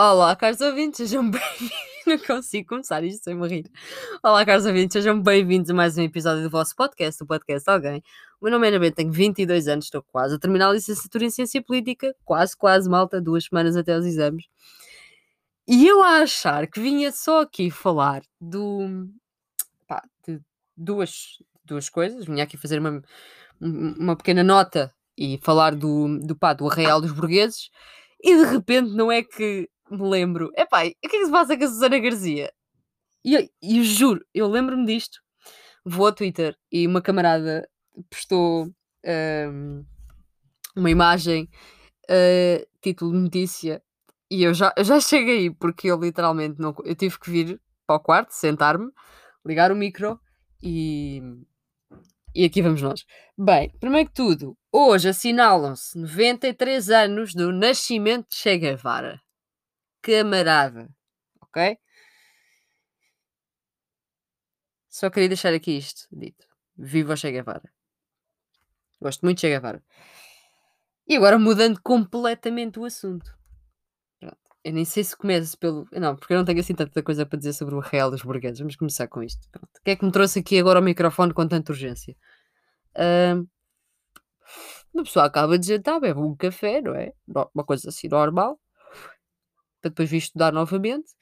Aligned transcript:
Olá, 0.00 0.36
caros 0.36 0.60
ouvintes, 0.60 0.96
sejam 0.98 1.26
bem-vindos. 1.28 1.76
Não 2.06 2.18
consigo 2.20 2.68
começar 2.68 3.02
isto 3.02 3.24
sem 3.24 3.34
me 3.34 3.48
rir. 3.48 3.68
Olá, 4.22 4.46
caros 4.46 4.64
ouvintes, 4.64 4.92
sejam 4.92 5.20
bem-vindos 5.20 5.70
a 5.70 5.74
mais 5.74 5.98
um 5.98 6.02
episódio 6.02 6.44
do 6.44 6.48
vosso 6.48 6.76
podcast, 6.76 7.20
o 7.20 7.26
podcast 7.26 7.68
Alguém. 7.68 8.00
O 8.40 8.44
meu 8.44 8.52
nome 8.52 8.70
é 8.70 8.76
Ana 8.76 8.92
tenho 8.92 9.10
22 9.10 9.66
anos, 9.66 9.86
estou 9.86 10.00
quase 10.00 10.36
a 10.36 10.38
terminar 10.38 10.68
a 10.68 10.72
licenciatura 10.74 11.24
em 11.24 11.30
Ciência 11.30 11.60
Política, 11.60 12.14
quase, 12.24 12.56
quase, 12.56 12.88
malta, 12.88 13.20
duas 13.20 13.46
semanas 13.46 13.76
até 13.76 13.98
os 13.98 14.06
exames. 14.06 14.44
E 15.66 15.84
eu 15.84 16.00
a 16.00 16.22
achar 16.22 16.68
que 16.68 16.78
vinha 16.78 17.10
só 17.10 17.40
aqui 17.40 17.68
falar 17.68 18.22
do. 18.40 19.08
pá, 19.88 20.00
de 20.24 20.40
duas, 20.76 21.42
duas 21.64 21.88
coisas, 21.88 22.24
vinha 22.24 22.44
aqui 22.44 22.56
fazer 22.56 22.78
uma, 22.78 23.02
uma 23.60 24.14
pequena 24.14 24.44
nota 24.44 24.94
e 25.16 25.40
falar 25.42 25.74
do, 25.74 26.20
do, 26.20 26.36
pá, 26.36 26.52
do 26.52 26.70
Arraial 26.70 27.00
dos 27.00 27.10
Burgueses, 27.10 27.68
e 28.22 28.36
de 28.36 28.44
repente 28.44 28.90
não 28.94 29.10
é 29.10 29.24
que 29.24 29.68
me 29.90 30.08
lembro, 30.08 30.50
epá, 30.56 30.84
o 30.86 30.90
que 30.90 31.06
é 31.06 31.08
que 31.08 31.26
se 31.26 31.30
passa 31.30 31.56
com 31.56 31.64
a 31.64 31.68
Susana 31.68 31.98
Garcia? 31.98 32.52
E 33.24 33.34
eu, 33.34 33.48
eu 33.62 33.82
juro, 33.84 34.24
eu 34.34 34.48
lembro-me 34.48 34.86
disto, 34.86 35.20
vou 35.84 36.06
ao 36.06 36.12
Twitter 36.12 36.56
e 36.70 36.86
uma 36.86 37.02
camarada 37.02 37.68
postou 38.10 38.72
um, 39.04 39.84
uma 40.76 40.90
imagem, 40.90 41.48
uh, 42.10 42.66
título 42.80 43.12
de 43.12 43.18
notícia, 43.18 43.82
e 44.30 44.42
eu 44.42 44.52
já, 44.52 44.72
já 44.78 45.00
cheguei 45.00 45.50
porque 45.50 45.88
eu 45.90 45.98
literalmente 45.98 46.60
não. 46.60 46.74
Eu 46.84 46.94
tive 46.94 47.18
que 47.18 47.30
vir 47.30 47.60
para 47.86 47.96
o 47.96 48.00
quarto, 48.00 48.32
sentar-me, 48.32 48.90
ligar 49.44 49.72
o 49.72 49.76
micro 49.76 50.20
e. 50.62 51.22
E 52.34 52.44
aqui 52.44 52.60
vamos 52.60 52.82
nós. 52.82 53.04
Bem, 53.36 53.72
primeiro 53.80 54.08
que 54.08 54.14
tudo, 54.14 54.56
hoje 54.70 55.08
assinalam-se 55.08 55.98
93 55.98 56.90
anos 56.90 57.34
do 57.34 57.50
nascimento 57.50 58.28
de 58.28 58.36
Che 58.36 58.58
Guevara. 58.58 59.20
Camarada. 60.02 60.88
Ok? 61.40 61.78
Só 64.88 65.10
queria 65.10 65.28
deixar 65.28 65.52
aqui 65.54 65.76
isto 65.76 66.08
dito. 66.10 66.46
Viva 66.76 67.12
o 67.12 67.16
Che 67.16 67.30
Guevara. 67.30 67.72
Gosto 69.00 69.24
muito 69.24 69.38
de 69.38 69.40
Che 69.42 69.48
Guevara. 69.48 69.82
E 71.06 71.16
agora 71.16 71.38
mudando 71.38 71.80
completamente 71.82 72.78
o 72.78 72.84
assunto. 72.84 73.38
Eu 74.64 74.72
nem 74.72 74.84
sei 74.84 75.02
se 75.04 75.16
começo 75.16 75.56
pelo. 75.56 75.86
Não, 75.92 76.16
porque 76.16 76.34
eu 76.34 76.36
não 76.38 76.44
tenho 76.44 76.60
assim 76.60 76.74
tanta 76.74 77.02
coisa 77.02 77.24
para 77.24 77.38
dizer 77.38 77.52
sobre 77.52 77.74
o 77.74 77.80
real 77.80 78.10
dos 78.10 78.22
burgueses. 78.22 78.58
Vamos 78.58 78.76
começar 78.76 79.06
com 79.08 79.22
isto. 79.22 79.48
Pronto. 79.50 79.70
O 79.78 79.82
que 79.82 79.92
é 79.92 79.96
que 79.96 80.04
me 80.04 80.12
trouxe 80.12 80.40
aqui 80.40 80.58
agora 80.58 80.78
ao 80.78 80.84
microfone 80.84 81.32
com 81.32 81.46
tanta 81.46 81.72
urgência? 81.72 82.16
Uh, 82.94 83.48
uma 84.92 85.04
pessoa 85.04 85.24
acaba 85.24 85.58
de 85.58 85.68
jantar, 85.68 86.00
bebe 86.00 86.20
um 86.20 86.36
café, 86.36 86.82
não 86.82 86.94
é? 86.94 87.12
Uma 87.54 87.64
coisa 87.64 87.88
assim 87.88 88.08
normal. 88.08 88.60
Para 89.80 89.90
depois 89.90 90.10
vir 90.10 90.18
estudar 90.18 90.52
novamente. 90.52 91.12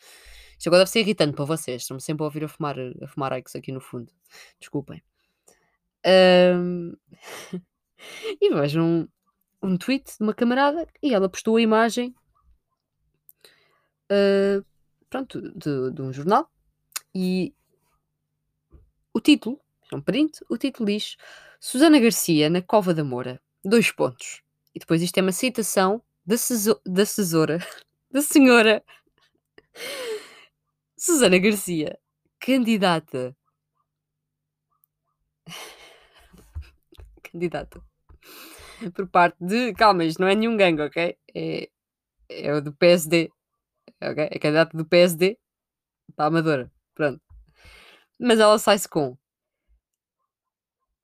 Isto 0.59 0.69
agora 0.69 0.81
deve 0.81 0.91
ser 0.91 1.01
irritante 1.01 1.35
para 1.35 1.45
vocês. 1.45 1.83
Estão-me 1.83 2.01
sempre 2.01 2.23
a 2.23 2.27
ouvir 2.27 2.45
a 2.45 2.49
fumar, 2.49 2.77
a 3.03 3.09
fumar 3.09 3.39
Ike's 3.39 3.57
aqui 3.57 3.73
no 3.73 3.81
fundo. 3.81 4.13
Desculpem. 4.59 5.03
e 8.41 8.55
vejo 8.55 8.81
um, 8.81 9.09
um 9.63 9.77
tweet 9.77 10.17
de 10.17 10.23
uma 10.23 10.35
camarada 10.35 10.87
e 11.03 11.13
ela 11.13 11.29
postou 11.29 11.57
a 11.57 11.61
imagem 11.61 12.15
uh, 14.11 14.65
pronto, 15.11 15.41
de, 15.41 15.91
de, 15.93 16.03
um 16.03 16.13
jornal 16.13 16.51
e 17.15 17.55
o 19.13 19.21
título, 19.21 19.61
é 19.91 19.97
um 19.97 20.01
print, 20.01 20.45
o 20.49 20.59
título 20.59 20.87
diz 20.87 21.17
Susana 21.59 21.99
Garcia 21.99 22.51
na 22.51 22.61
Cova 22.61 22.93
da 22.93 23.03
Moura, 23.03 23.41
dois 23.65 23.91
pontos. 23.91 24.43
E 24.75 24.79
depois 24.79 25.03
isto 25.03 25.17
é 25.17 25.23
uma 25.23 25.33
citação 25.33 26.03
da, 26.25 26.37
da 26.85 27.03
assessora, 27.03 27.59
da 28.11 28.23
senhora 28.23 28.83
Susana 30.97 31.39
Garcia, 31.39 31.99
candidata. 32.41 33.37
candidata. 37.23 37.83
Por 38.95 39.09
parte 39.09 39.37
de. 39.41 39.73
Calma, 39.75 40.05
isto 40.05 40.21
não 40.21 40.29
é 40.29 40.35
nenhum 40.35 40.57
gangue, 40.57 40.83
ok? 40.83 41.17
É, 41.35 41.69
é 42.29 42.55
o 42.55 42.61
do 42.61 42.73
PSD 42.73 43.31
ok? 44.03 44.29
É 44.31 44.39
candidata 44.39 44.77
do 44.77 44.85
PSD 44.85 45.39
a 46.17 46.27
Amadora. 46.27 46.71
Pronto. 46.95 47.21
Mas 48.19 48.41
ela 48.41 48.59
sai-se 48.59 48.89
com. 48.89 49.17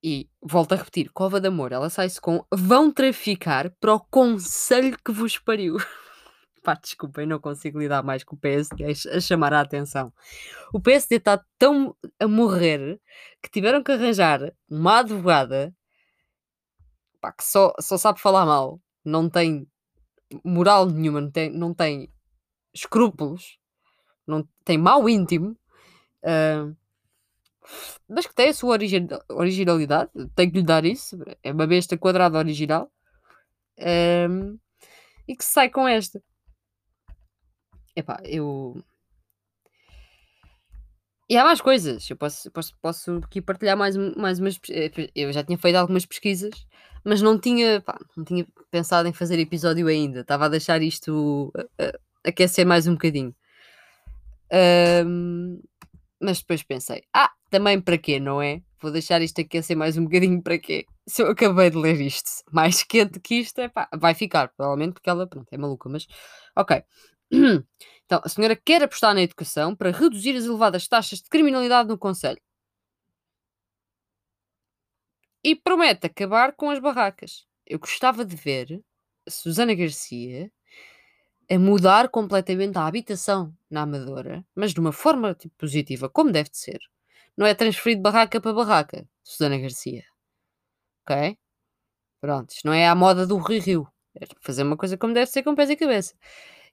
E 0.03 0.29
volto 0.43 0.73
a 0.73 0.77
repetir: 0.77 1.11
Cova 1.13 1.41
de 1.41 1.49
Amor. 1.49 1.73
Ela 1.73 1.91
sai-se 1.91 2.21
com. 2.21 2.45
Vão 2.53 2.91
traficar 2.91 3.71
para 3.79 3.95
o 3.95 4.01
conselho 4.01 4.97
que 5.05 5.13
vos 5.13 5.39
pariu. 5.39 5.77
Pá, 6.63 6.75
desculpem, 6.75 7.27
não 7.27 7.41
consigo 7.41 7.81
lidar 7.81 8.03
mais 8.05 8.23
com 8.23 8.37
o 8.37 8.39
PSD 8.39 8.85
a 8.85 9.21
chamar 9.21 9.53
a 9.53 9.61
atenção. 9.61 10.13
O 10.73 10.81
PSD 10.81 11.17
está 11.17 11.45
tão 11.59 11.97
a 12.21 12.29
morrer 12.29 13.01
que 13.43 13.51
tiveram 13.51 13.83
que 13.83 13.91
arranjar 13.93 14.53
uma 14.71 15.01
advogada 15.01 15.75
pá, 17.21 17.33
que 17.33 17.45
só, 17.45 17.73
só 17.81 17.97
sabe 17.97 18.21
falar 18.21 18.45
mal, 18.45 18.81
não 19.05 19.31
tem 19.31 19.67
moral 20.45 20.87
nenhuma, 20.87 21.21
não 21.21 21.31
tem, 21.31 21.51
não 21.51 21.75
tem 21.75 22.13
escrúpulos, 22.75 23.59
não 24.27 24.47
tem 24.65 24.79
mau 24.79 25.09
íntimo, 25.09 25.57
uh, 26.25 26.77
mas 28.09 28.27
que 28.27 28.35
tem 28.35 28.49
a 28.49 28.55
sua 28.55 28.71
origi 28.71 29.07
originalidade, 29.29 30.11
tem 30.35 30.51
que 30.51 30.59
lhe 30.59 30.65
dar 30.65 30.85
isso, 30.85 31.17
é 31.43 31.53
uma 31.53 31.67
besta 31.67 31.97
quadrada 31.97 32.39
original, 32.39 32.91
um, 34.29 34.59
e 35.27 35.37
que 35.37 35.45
sai 35.45 35.69
com 35.71 35.87
esta. 35.87 36.23
Epá, 37.97 38.21
eu. 38.25 38.83
E 41.29 41.37
há 41.37 41.45
mais 41.45 41.61
coisas. 41.61 42.09
Eu 42.11 42.17
posso, 42.17 42.51
posso, 42.51 42.75
posso 42.81 43.21
aqui 43.25 43.41
partilhar 43.41 43.77
mais, 43.77 43.97
mais 44.17 44.39
umas. 44.39 44.59
Eh, 44.71 45.11
eu 45.15 45.33
já 45.33 45.43
tinha 45.45 45.59
feito 45.59 45.77
algumas 45.77 46.07
pesquisas, 46.07 46.67
mas 47.05 47.23
não 47.23 47.39
tinha, 47.39 47.81
pá, 47.81 47.99
não 48.17 48.25
tinha 48.25 48.47
pensado 48.71 49.09
em 49.09 49.13
fazer 49.13 49.39
episódio 49.39 49.87
ainda. 49.89 50.21
Estava 50.21 50.47
a 50.47 50.49
deixar 50.49 50.83
isto. 50.83 51.53
Uh, 51.81 52.13
aquecer 52.25 52.67
mais 52.67 52.87
um 52.87 52.93
bocadinho. 52.93 53.35
Um, 55.07 55.61
mas 56.21 56.41
depois 56.41 56.63
pensei, 56.63 57.03
ah, 57.13 57.31
também 57.51 57.81
para 57.81 57.99
quê, 57.99 58.21
não 58.21 58.41
é? 58.41 58.63
Vou 58.81 58.93
deixar 58.93 59.23
isto 59.23 59.41
aquecer 59.41 59.77
mais 59.77 59.97
um 59.97 60.05
bocadinho 60.05 60.43
para 60.43 60.59
quê? 60.59 60.87
Se 61.07 61.23
eu 61.23 61.31
acabei 61.31 61.71
de 61.71 61.77
ler 61.77 62.01
isto, 62.01 62.31
mais 62.53 62.83
quente 62.83 63.19
que 63.21 63.37
isto, 63.37 63.61
é 63.61 63.69
pá, 63.69 63.89
vai 63.99 64.15
ficar, 64.15 64.49
provavelmente, 64.49 64.95
porque 64.95 65.11
ela, 65.11 65.27
pronto, 65.27 65.49
é 65.51 65.59
maluca, 65.59 65.89
mas 65.89 66.07
ok. 66.57 66.83
Então, 68.05 68.21
a 68.23 68.29
senhora 68.29 68.55
quer 68.55 68.83
apostar 68.83 69.15
na 69.15 69.23
educação 69.23 69.75
para 69.75 69.91
reduzir 69.91 70.37
as 70.37 70.45
elevadas 70.45 70.87
taxas 70.87 71.21
de 71.23 71.31
criminalidade 71.31 71.89
no 71.89 71.97
Conselho. 71.97 72.41
E 75.43 75.57
promete 75.57 76.07
acabar 76.07 76.53
com 76.55 76.71
as 76.71 76.79
barracas. 76.79 77.47
Eu 77.67 77.79
gostava 77.79 78.25
de 78.25 78.37
ver 78.37 78.83
a 79.27 79.31
Susana 79.31 79.75
Garcia 79.75 80.53
a 81.51 81.59
mudar 81.59 82.09
completamente 82.09 82.79
a 82.79 82.87
habitação 82.87 83.55
na 83.71 83.83
Amadora, 83.83 84.45
mas 84.55 84.73
de 84.73 84.81
uma 84.81 84.93
forma 84.93 85.35
tipo, 85.35 85.55
positiva, 85.59 86.09
como 86.09 86.33
deve 86.33 86.51
de 86.51 86.59
ser. 86.59 86.79
Não 87.37 87.47
é 87.47 87.55
transferir 87.55 87.97
de 87.97 88.03
barraca 88.03 88.41
para 88.41 88.53
barraca, 88.53 89.07
Susana 89.25 89.59
Garcia. 89.59 90.05
Ok? 91.07 91.39
Pronto, 92.21 92.51
isto 92.51 92.67
não 92.67 92.75
é 92.75 92.89
a 92.89 92.95
moda 92.95 93.27
do 93.27 93.37
Rio 93.39 93.61
Rio. 93.63 93.89
É 94.21 94.27
fazer 94.41 94.63
uma 94.65 94.77
coisa 94.77 94.97
como 94.99 95.15
deve 95.15 95.27
ser, 95.31 95.43
com 95.43 95.55
pés 95.55 95.71
e 95.71 95.77
cabeça. 95.77 96.15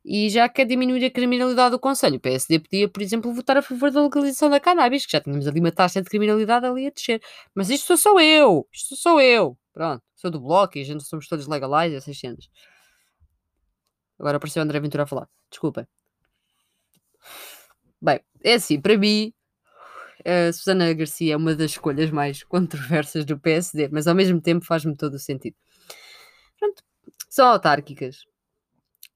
E 0.03 0.29
já 0.29 0.47
quer 0.47 0.65
diminuir 0.65 1.05
a 1.05 1.11
criminalidade 1.11 1.71
do 1.71 1.79
Conselho. 1.79 2.15
O 2.17 2.19
PSD 2.19 2.59
podia, 2.59 2.87
por 2.89 3.01
exemplo, 3.01 3.33
votar 3.33 3.57
a 3.57 3.61
favor 3.61 3.91
da 3.91 4.01
legalização 4.01 4.49
da 4.49 4.59
cannabis, 4.59 5.05
que 5.05 5.11
já 5.11 5.21
tínhamos 5.21 5.47
ali 5.47 5.59
uma 5.59 5.71
taxa 5.71 6.01
de 6.01 6.09
criminalidade 6.09 6.65
ali 6.65 6.87
a 6.87 6.89
descer. 6.89 7.21
Mas 7.53 7.69
isto 7.69 7.97
sou 7.97 8.19
eu. 8.19 8.67
Isto 8.71 8.95
sou 8.95 9.19
eu. 9.19 9.57
Pronto. 9.73 10.03
Sou 10.15 10.31
do 10.31 10.39
Bloco 10.39 10.77
e 10.77 10.81
a 10.81 10.85
gente 10.85 11.03
somos 11.03 11.27
todos 11.27 11.47
legalize, 11.47 11.95
essas 11.95 12.17
cenas. 12.17 12.49
Agora 14.17 14.37
apareceu 14.37 14.61
o 14.61 14.63
André 14.63 14.79
Ventura 14.79 15.03
a 15.03 15.07
falar. 15.07 15.29
Desculpa. 15.49 15.87
Bem, 18.01 18.19
é 18.43 18.53
assim, 18.53 18.79
para 18.79 18.97
mim, 18.97 19.33
a 20.25 20.51
Susana 20.51 20.93
Garcia 20.93 21.33
é 21.33 21.37
uma 21.37 21.55
das 21.55 21.71
escolhas 21.71 22.11
mais 22.11 22.43
controversas 22.43 23.25
do 23.25 23.39
PSD, 23.39 23.89
mas 23.89 24.07
ao 24.07 24.15
mesmo 24.15 24.41
tempo 24.41 24.65
faz-me 24.65 24.95
todo 24.95 25.13
o 25.13 25.19
sentido. 25.19 25.55
Pronto, 26.59 26.83
são 27.29 27.47
autárquicas. 27.47 28.25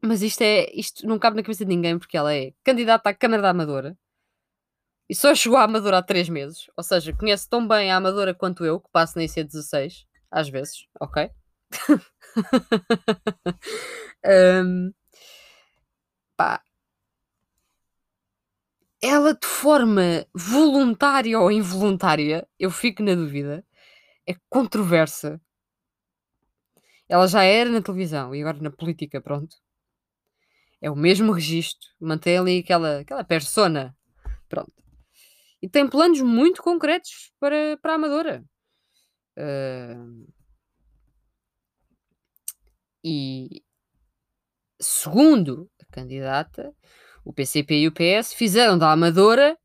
Mas 0.06 0.22
isto 0.22 0.42
é, 0.42 0.70
isto 0.74 1.08
não 1.08 1.18
cabe 1.18 1.38
na 1.38 1.44
cabeça 1.44 1.66
de 1.66 1.70
ninguém 1.70 1.98
porque 1.98 2.18
ela 2.18 2.34
é 2.34 2.54
candidata 2.64 3.10
à 3.10 3.14
Câmara 3.14 3.42
da 3.42 3.50
Amadora 3.52 3.98
e 5.10 5.16
só 5.16 5.34
chegou 5.36 5.58
à 5.58 5.64
Amadora 5.64 6.00
há 6.00 6.04
três 6.04 6.30
meses. 6.30 6.70
Ou 6.78 6.84
seja, 6.84 7.14
conhece 7.14 7.48
tão 7.50 7.68
bem 7.68 7.92
a 7.92 7.98
Amadora 7.98 8.34
quanto 8.34 8.66
eu, 8.66 8.80
que 8.80 8.90
passo 8.92 9.18
na 9.18 9.24
IC16, 9.26 10.06
às 10.32 10.50
vezes, 10.50 10.88
ok? 11.00 11.30
um, 14.26 14.94
pá, 16.36 16.64
ela 19.02 19.34
de 19.36 19.46
forma 19.46 20.26
voluntária 20.34 21.40
ou 21.40 21.52
involuntária, 21.52 22.48
eu 22.60 22.72
fico 22.72 23.04
na 23.04 23.14
dúvida, 23.16 23.64
é 24.28 24.36
controversa. 24.50 25.42
Ela 27.08 27.28
já 27.30 27.44
era 27.46 27.70
na 27.70 27.82
televisão 27.82 28.36
e 28.36 28.42
agora 28.42 28.62
na 28.62 28.70
política, 28.70 29.22
pronto. 29.22 29.56
É 30.84 30.92
o 30.92 30.96
mesmo 30.98 31.32
registro. 31.32 31.88
Mantém 31.98 32.38
ali 32.38 32.60
aquela, 32.60 33.00
aquela 33.00 33.24
persona. 33.24 33.96
Pronto. 34.50 34.74
E 35.62 35.70
tem 35.70 35.88
planos 35.88 36.20
muito 36.20 36.62
concretos 36.62 37.32
para, 37.40 37.78
para 37.82 37.94
a 37.94 37.96
Amadora. 37.96 38.44
Uh, 39.38 40.28
e 43.02 43.64
segundo 44.78 45.72
a 45.82 45.86
candidata, 45.86 46.76
o 47.24 47.32
PCP 47.32 47.76
e 47.80 47.88
o 47.88 47.94
PS 47.94 48.34
fizeram 48.34 48.78
da 48.78 48.92
Amadora, 48.92 49.58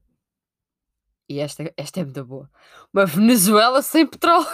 e 1.29 1.41
esta, 1.41 1.75
esta 1.77 1.99
é 1.99 2.05
muito 2.05 2.25
boa, 2.25 2.49
uma 2.95 3.05
Venezuela 3.05 3.83
sem 3.83 4.07
petróleo. 4.07 4.47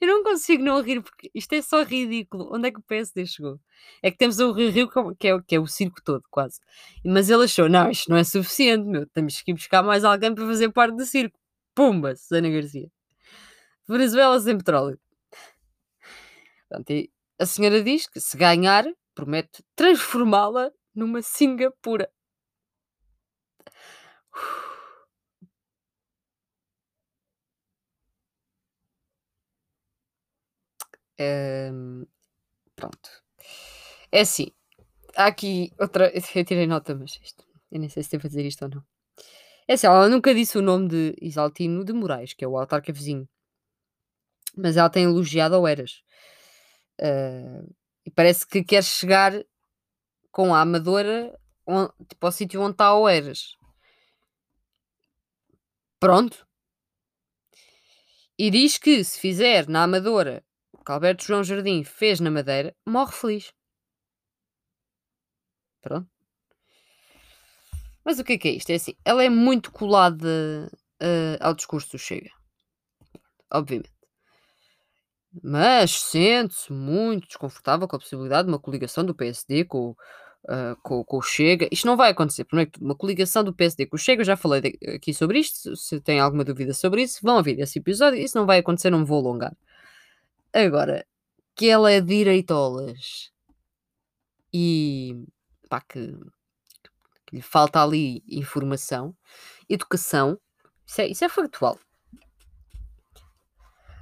Eu 0.00 0.08
não 0.08 0.22
consigo 0.22 0.62
não 0.62 0.80
rir 0.82 1.02
porque 1.02 1.30
isto 1.34 1.52
é 1.52 1.62
só 1.62 1.82
ridículo. 1.82 2.48
Onde 2.54 2.68
é 2.68 2.70
que 2.72 2.78
o 2.78 2.82
PSD 2.82 3.26
chegou? 3.26 3.60
É 4.02 4.10
que 4.10 4.16
temos 4.16 4.38
o 4.38 4.52
Rio 4.52 4.70
Rio 4.70 4.88
que 5.18 5.28
é, 5.28 5.40
que 5.42 5.56
é 5.56 5.60
o 5.60 5.66
circo 5.66 6.02
todo, 6.04 6.22
quase. 6.30 6.60
Mas 7.04 7.30
ele 7.30 7.44
achou: 7.44 7.68
não, 7.68 7.90
isto 7.90 8.10
não 8.10 8.16
é 8.16 8.24
suficiente, 8.24 8.86
meu. 8.86 9.06
Temos 9.08 9.40
que 9.42 9.50
ir 9.50 9.54
buscar 9.54 9.82
mais 9.82 10.04
alguém 10.04 10.34
para 10.34 10.46
fazer 10.46 10.70
parte 10.70 10.96
do 10.96 11.04
circo. 11.04 11.38
Pumba, 11.74 12.14
Susana 12.16 12.50
Garcia. 12.50 12.90
Venezuela 13.88 14.38
sem 14.40 14.56
petróleo. 14.56 14.98
A 17.38 17.46
senhora 17.46 17.82
diz 17.82 18.06
que 18.06 18.20
se 18.20 18.36
ganhar, 18.36 18.84
promete 19.14 19.64
transformá-la 19.74 20.70
numa 20.94 21.22
Singapura. 21.22 22.08
Um, 31.20 32.06
pronto. 32.74 33.10
É 34.10 34.20
assim. 34.20 34.52
Há 35.16 35.26
aqui 35.26 35.72
outra. 35.78 36.10
Eu 36.34 36.44
tirei 36.44 36.66
nota, 36.66 36.94
mas 36.94 37.18
isto. 37.22 37.44
Eu 37.70 37.80
nem 37.80 37.88
sei 37.88 38.02
se 38.02 38.10
devo 38.10 38.22
fazer 38.22 38.44
isto 38.46 38.62
ou 38.64 38.70
não. 38.70 38.84
É 39.68 39.74
assim, 39.74 39.86
ela 39.86 40.08
nunca 40.08 40.34
disse 40.34 40.58
o 40.58 40.62
nome 40.62 40.88
de 40.88 41.16
Isaltino 41.22 41.84
de 41.84 41.92
Moraes, 41.92 42.32
que 42.32 42.44
é 42.44 42.48
o 42.48 42.58
autarca 42.58 42.92
vizinho. 42.92 43.28
Mas 44.56 44.76
ela 44.76 44.90
tem 44.90 45.04
elogiado 45.04 45.54
ao 45.54 45.66
Eras. 45.68 46.02
Uh, 47.00 47.72
e 48.04 48.10
parece 48.10 48.46
que 48.46 48.64
quer 48.64 48.82
chegar 48.82 49.32
com 50.32 50.54
a 50.54 50.60
Amadora 50.60 51.38
on, 51.66 51.88
tipo, 52.08 52.26
ao 52.26 52.32
sítio 52.32 52.60
onde 52.60 52.72
está 52.72 52.94
o 52.94 53.08
Eras. 53.08 53.56
Pronto. 56.00 56.46
E 58.38 58.50
diz 58.50 58.78
que 58.78 59.04
se 59.04 59.20
fizer 59.20 59.68
na 59.68 59.84
Amadora 59.84 60.42
que 60.84 60.92
Alberto 60.92 61.24
João 61.24 61.44
Jardim 61.44 61.84
fez 61.84 62.20
na 62.20 62.30
Madeira, 62.30 62.74
morre 62.86 63.12
feliz. 63.12 63.52
Pronto. 65.80 66.08
Mas 68.04 68.18
o 68.18 68.24
que 68.24 68.34
é 68.34 68.38
que 68.38 68.48
é 68.48 68.52
isto? 68.52 68.70
É 68.70 68.74
assim, 68.74 68.94
ela 69.04 69.22
é 69.22 69.28
muito 69.28 69.70
colada 69.70 70.70
uh, 71.02 71.36
ao 71.40 71.54
discurso 71.54 71.92
do 71.92 71.98
Chega. 71.98 72.30
Obviamente. 73.52 73.90
Mas 75.42 75.92
sente-se 75.92 76.72
muito 76.72 77.28
desconfortável 77.28 77.86
com 77.86 77.96
a 77.96 77.98
possibilidade 77.98 78.46
de 78.46 78.52
uma 78.52 78.58
coligação 78.58 79.04
do 79.04 79.14
PSD 79.14 79.64
com, 79.64 79.90
uh, 79.90 80.76
com, 80.82 81.04
com, 81.04 81.18
o 81.18 81.22
Chega. 81.22 81.68
Isto 81.70 81.86
não 81.86 81.96
vai 81.96 82.10
acontecer. 82.10 82.44
Primeiro, 82.44 82.72
uma 82.80 82.96
coligação 82.96 83.44
do 83.44 83.54
PSD 83.54 83.86
com 83.86 83.96
o 83.96 83.98
Chega, 83.98 84.22
eu 84.22 84.26
já 84.26 84.36
falei 84.36 84.78
aqui 84.94 85.14
sobre 85.14 85.38
isto. 85.38 85.76
Se 85.76 86.00
tem 86.00 86.18
alguma 86.20 86.44
dúvida 86.44 86.74
sobre 86.74 87.02
isso, 87.02 87.20
vão 87.22 87.36
ouvir 87.36 87.60
esse 87.60 87.78
episódio. 87.78 88.18
Isso 88.18 88.36
não 88.36 88.46
vai 88.46 88.58
acontecer, 88.58 88.90
não 88.90 89.00
me 89.00 89.04
vou 89.04 89.20
alongar. 89.20 89.56
Agora, 90.52 91.06
que 91.54 91.68
ela 91.68 91.90
é 91.90 92.00
direitolas 92.00 93.30
e 94.52 95.24
pá, 95.68 95.80
que, 95.80 96.12
que 97.26 97.36
lhe 97.36 97.42
falta 97.42 97.82
ali 97.82 98.22
informação, 98.28 99.16
educação, 99.68 100.40
isso 100.84 101.00
é, 101.00 101.06
isso 101.06 101.24
é 101.24 101.28
factual. 101.28 101.78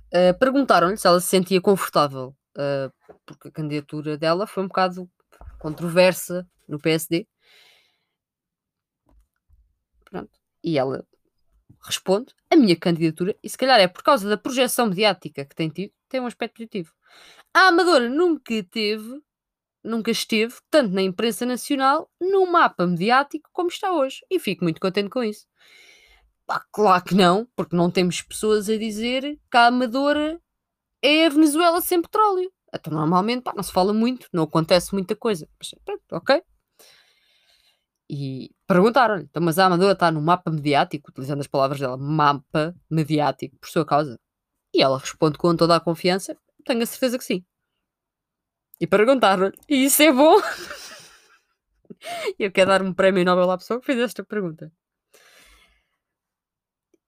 Uh, 0.08 0.32
Perguntaram-lhe 0.38 0.96
se 0.96 1.06
ela 1.06 1.20
se 1.20 1.28
sentia 1.28 1.60
confortável, 1.60 2.34
uh, 2.56 2.90
porque 3.26 3.48
a 3.48 3.52
candidatura 3.52 4.16
dela 4.16 4.46
foi 4.46 4.64
um 4.64 4.68
bocado 4.68 5.10
controversa 5.58 6.48
no 6.66 6.78
PSD. 6.78 7.28
Pronto. 10.04 10.30
E 10.64 10.78
ela 10.78 11.04
responde: 11.82 12.34
a 12.50 12.56
minha 12.56 12.76
candidatura, 12.76 13.36
e 13.42 13.48
se 13.48 13.58
calhar 13.58 13.80
é 13.80 13.88
por 13.88 14.02
causa 14.02 14.28
da 14.28 14.36
projeção 14.36 14.86
mediática 14.86 15.44
que 15.44 15.54
tem 15.54 15.68
tido, 15.68 15.92
tem 16.08 16.20
um 16.20 16.26
aspecto 16.26 16.56
positivo. 16.56 16.92
A 17.54 17.68
Amadora 17.68 18.08
nunca 18.08 18.62
teve, 18.64 19.20
nunca 19.82 20.10
esteve, 20.10 20.54
tanto 20.70 20.92
na 20.94 21.02
imprensa 21.02 21.46
nacional, 21.46 22.10
no 22.20 22.46
mapa 22.46 22.86
mediático 22.86 23.48
como 23.52 23.68
está 23.68 23.92
hoje. 23.92 24.20
E 24.30 24.38
fico 24.38 24.64
muito 24.64 24.80
contente 24.80 25.10
com 25.10 25.22
isso. 25.22 25.46
Pá, 26.46 26.64
claro 26.72 27.04
que 27.04 27.14
não, 27.14 27.46
porque 27.54 27.76
não 27.76 27.90
temos 27.90 28.22
pessoas 28.22 28.68
a 28.70 28.76
dizer 28.76 29.38
que 29.50 29.56
a 29.56 29.66
Amadora 29.66 30.40
é 31.02 31.26
a 31.26 31.28
Venezuela 31.28 31.80
sem 31.80 32.00
petróleo. 32.00 32.50
Então, 32.74 32.92
normalmente, 32.92 33.42
pá, 33.42 33.52
não 33.54 33.62
se 33.62 33.72
fala 33.72 33.92
muito, 33.92 34.28
não 34.32 34.44
acontece 34.44 34.92
muita 34.94 35.16
coisa. 35.16 35.48
Mas, 35.58 35.74
pronto, 35.84 36.02
ok. 36.12 36.42
E 38.10 38.50
perguntaram-lhe, 38.66 39.24
então, 39.24 39.42
mas 39.42 39.58
a 39.58 39.66
Amadora 39.66 39.92
está 39.92 40.10
no 40.10 40.20
mapa 40.22 40.50
mediático, 40.50 41.10
utilizando 41.10 41.40
as 41.40 41.46
palavras 41.46 41.78
dela, 41.78 41.96
mapa 41.96 42.74
mediático, 42.90 43.56
por 43.58 43.68
sua 43.68 43.84
causa. 43.84 44.18
E 44.74 44.82
ela 44.82 44.98
responde 44.98 45.36
com 45.38 45.54
toda 45.56 45.76
a 45.76 45.80
confiança: 45.80 46.36
tenho 46.64 46.82
a 46.82 46.86
certeza 46.86 47.18
que 47.18 47.24
sim. 47.24 47.44
E 48.80 48.86
perguntaram-lhe: 48.86 49.52
e 49.68 49.84
isso 49.84 50.02
é 50.02 50.12
bom? 50.12 50.36
Eu 52.38 52.52
quero 52.52 52.70
dar 52.70 52.82
um 52.82 52.94
prémio 52.94 53.24
Nobel 53.24 53.50
à 53.50 53.58
pessoa 53.58 53.80
que 53.80 53.86
fez 53.86 53.98
esta 53.98 54.24
pergunta. 54.24 54.72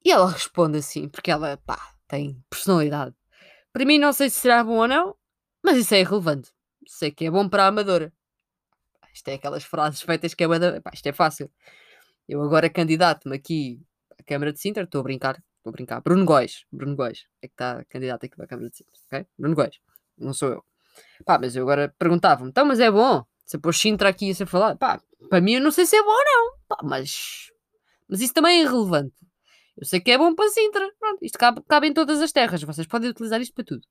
E 0.04 0.10
ela 0.10 0.30
responde 0.30 0.78
assim, 0.78 1.08
porque 1.08 1.30
ela, 1.30 1.56
pá, 1.58 1.94
tem 2.08 2.42
personalidade. 2.48 3.14
Para 3.72 3.84
mim, 3.84 3.98
não 3.98 4.12
sei 4.12 4.30
se 4.30 4.40
será 4.40 4.64
bom 4.64 4.78
ou 4.78 4.88
não, 4.88 5.14
mas 5.62 5.76
isso 5.76 5.94
é 5.94 6.00
irrelevante. 6.00 6.50
Sei 6.86 7.10
que 7.10 7.26
é 7.26 7.30
bom 7.30 7.48
para 7.48 7.64
a 7.64 7.68
amadora. 7.68 8.12
Isto 9.12 9.28
é 9.28 9.34
aquelas 9.34 9.64
frases 9.64 10.02
feitas 10.02 10.34
que 10.34 10.44
é. 10.44 10.80
Pá, 10.80 10.90
isto 10.92 11.06
é 11.06 11.12
fácil. 11.12 11.50
Eu 12.28 12.42
agora 12.42 12.70
candidato-me 12.70 13.36
aqui 13.36 13.80
à 14.18 14.22
Câmara 14.22 14.52
de 14.52 14.60
Sintra, 14.60 14.84
estou 14.84 15.00
a 15.00 15.04
brincar, 15.04 15.42
Estou 15.60 15.70
a 15.70 15.72
brincar. 15.72 16.00
Bruno 16.00 16.24
Góis. 16.24 16.64
Bruno 16.72 16.96
Góis. 16.96 17.26
É 17.42 17.46
que 17.46 17.52
está 17.52 17.84
candidato 17.84 18.24
aqui 18.24 18.34
para 18.34 18.46
a 18.46 18.48
Câmara 18.48 18.70
de 18.70 18.76
Sintra. 18.78 18.94
Ok? 19.06 19.26
Bruno 19.38 19.54
Góis. 19.54 19.78
Não 20.16 20.32
sou 20.32 20.48
eu. 20.48 20.64
Pá, 21.24 21.38
mas 21.38 21.54
eu 21.54 21.62
agora 21.62 21.94
perguntava-me. 21.98 22.48
Então, 22.48 22.64
mas 22.64 22.80
é 22.80 22.90
bom? 22.90 23.22
Se 23.44 23.58
pôr 23.58 23.74
Sintra 23.74 24.08
aqui 24.08 24.30
a 24.30 24.46
falado. 24.46 24.78
Pá, 24.78 25.02
para 25.28 25.40
mim 25.42 25.54
eu 25.54 25.60
não 25.60 25.70
sei 25.70 25.84
se 25.84 25.96
é 25.96 26.02
bom 26.02 26.10
ou 26.10 26.24
não. 26.24 26.52
Pá, 26.66 26.78
mas... 26.82 27.50
Mas 28.08 28.22
isso 28.22 28.32
também 28.32 28.60
é 28.60 28.62
irrelevante. 28.62 29.14
Eu 29.76 29.84
sei 29.84 30.00
que 30.00 30.10
é 30.10 30.16
bom 30.16 30.34
para 30.34 30.48
Sintra. 30.48 30.90
Pronto, 30.98 31.22
isto 31.22 31.38
cabe, 31.38 31.62
cabe 31.68 31.88
em 31.88 31.92
todas 31.92 32.22
as 32.22 32.32
terras. 32.32 32.62
Vocês 32.62 32.86
podem 32.86 33.10
utilizar 33.10 33.40
isto 33.40 33.54
para 33.54 33.64
tudo. 33.64 33.86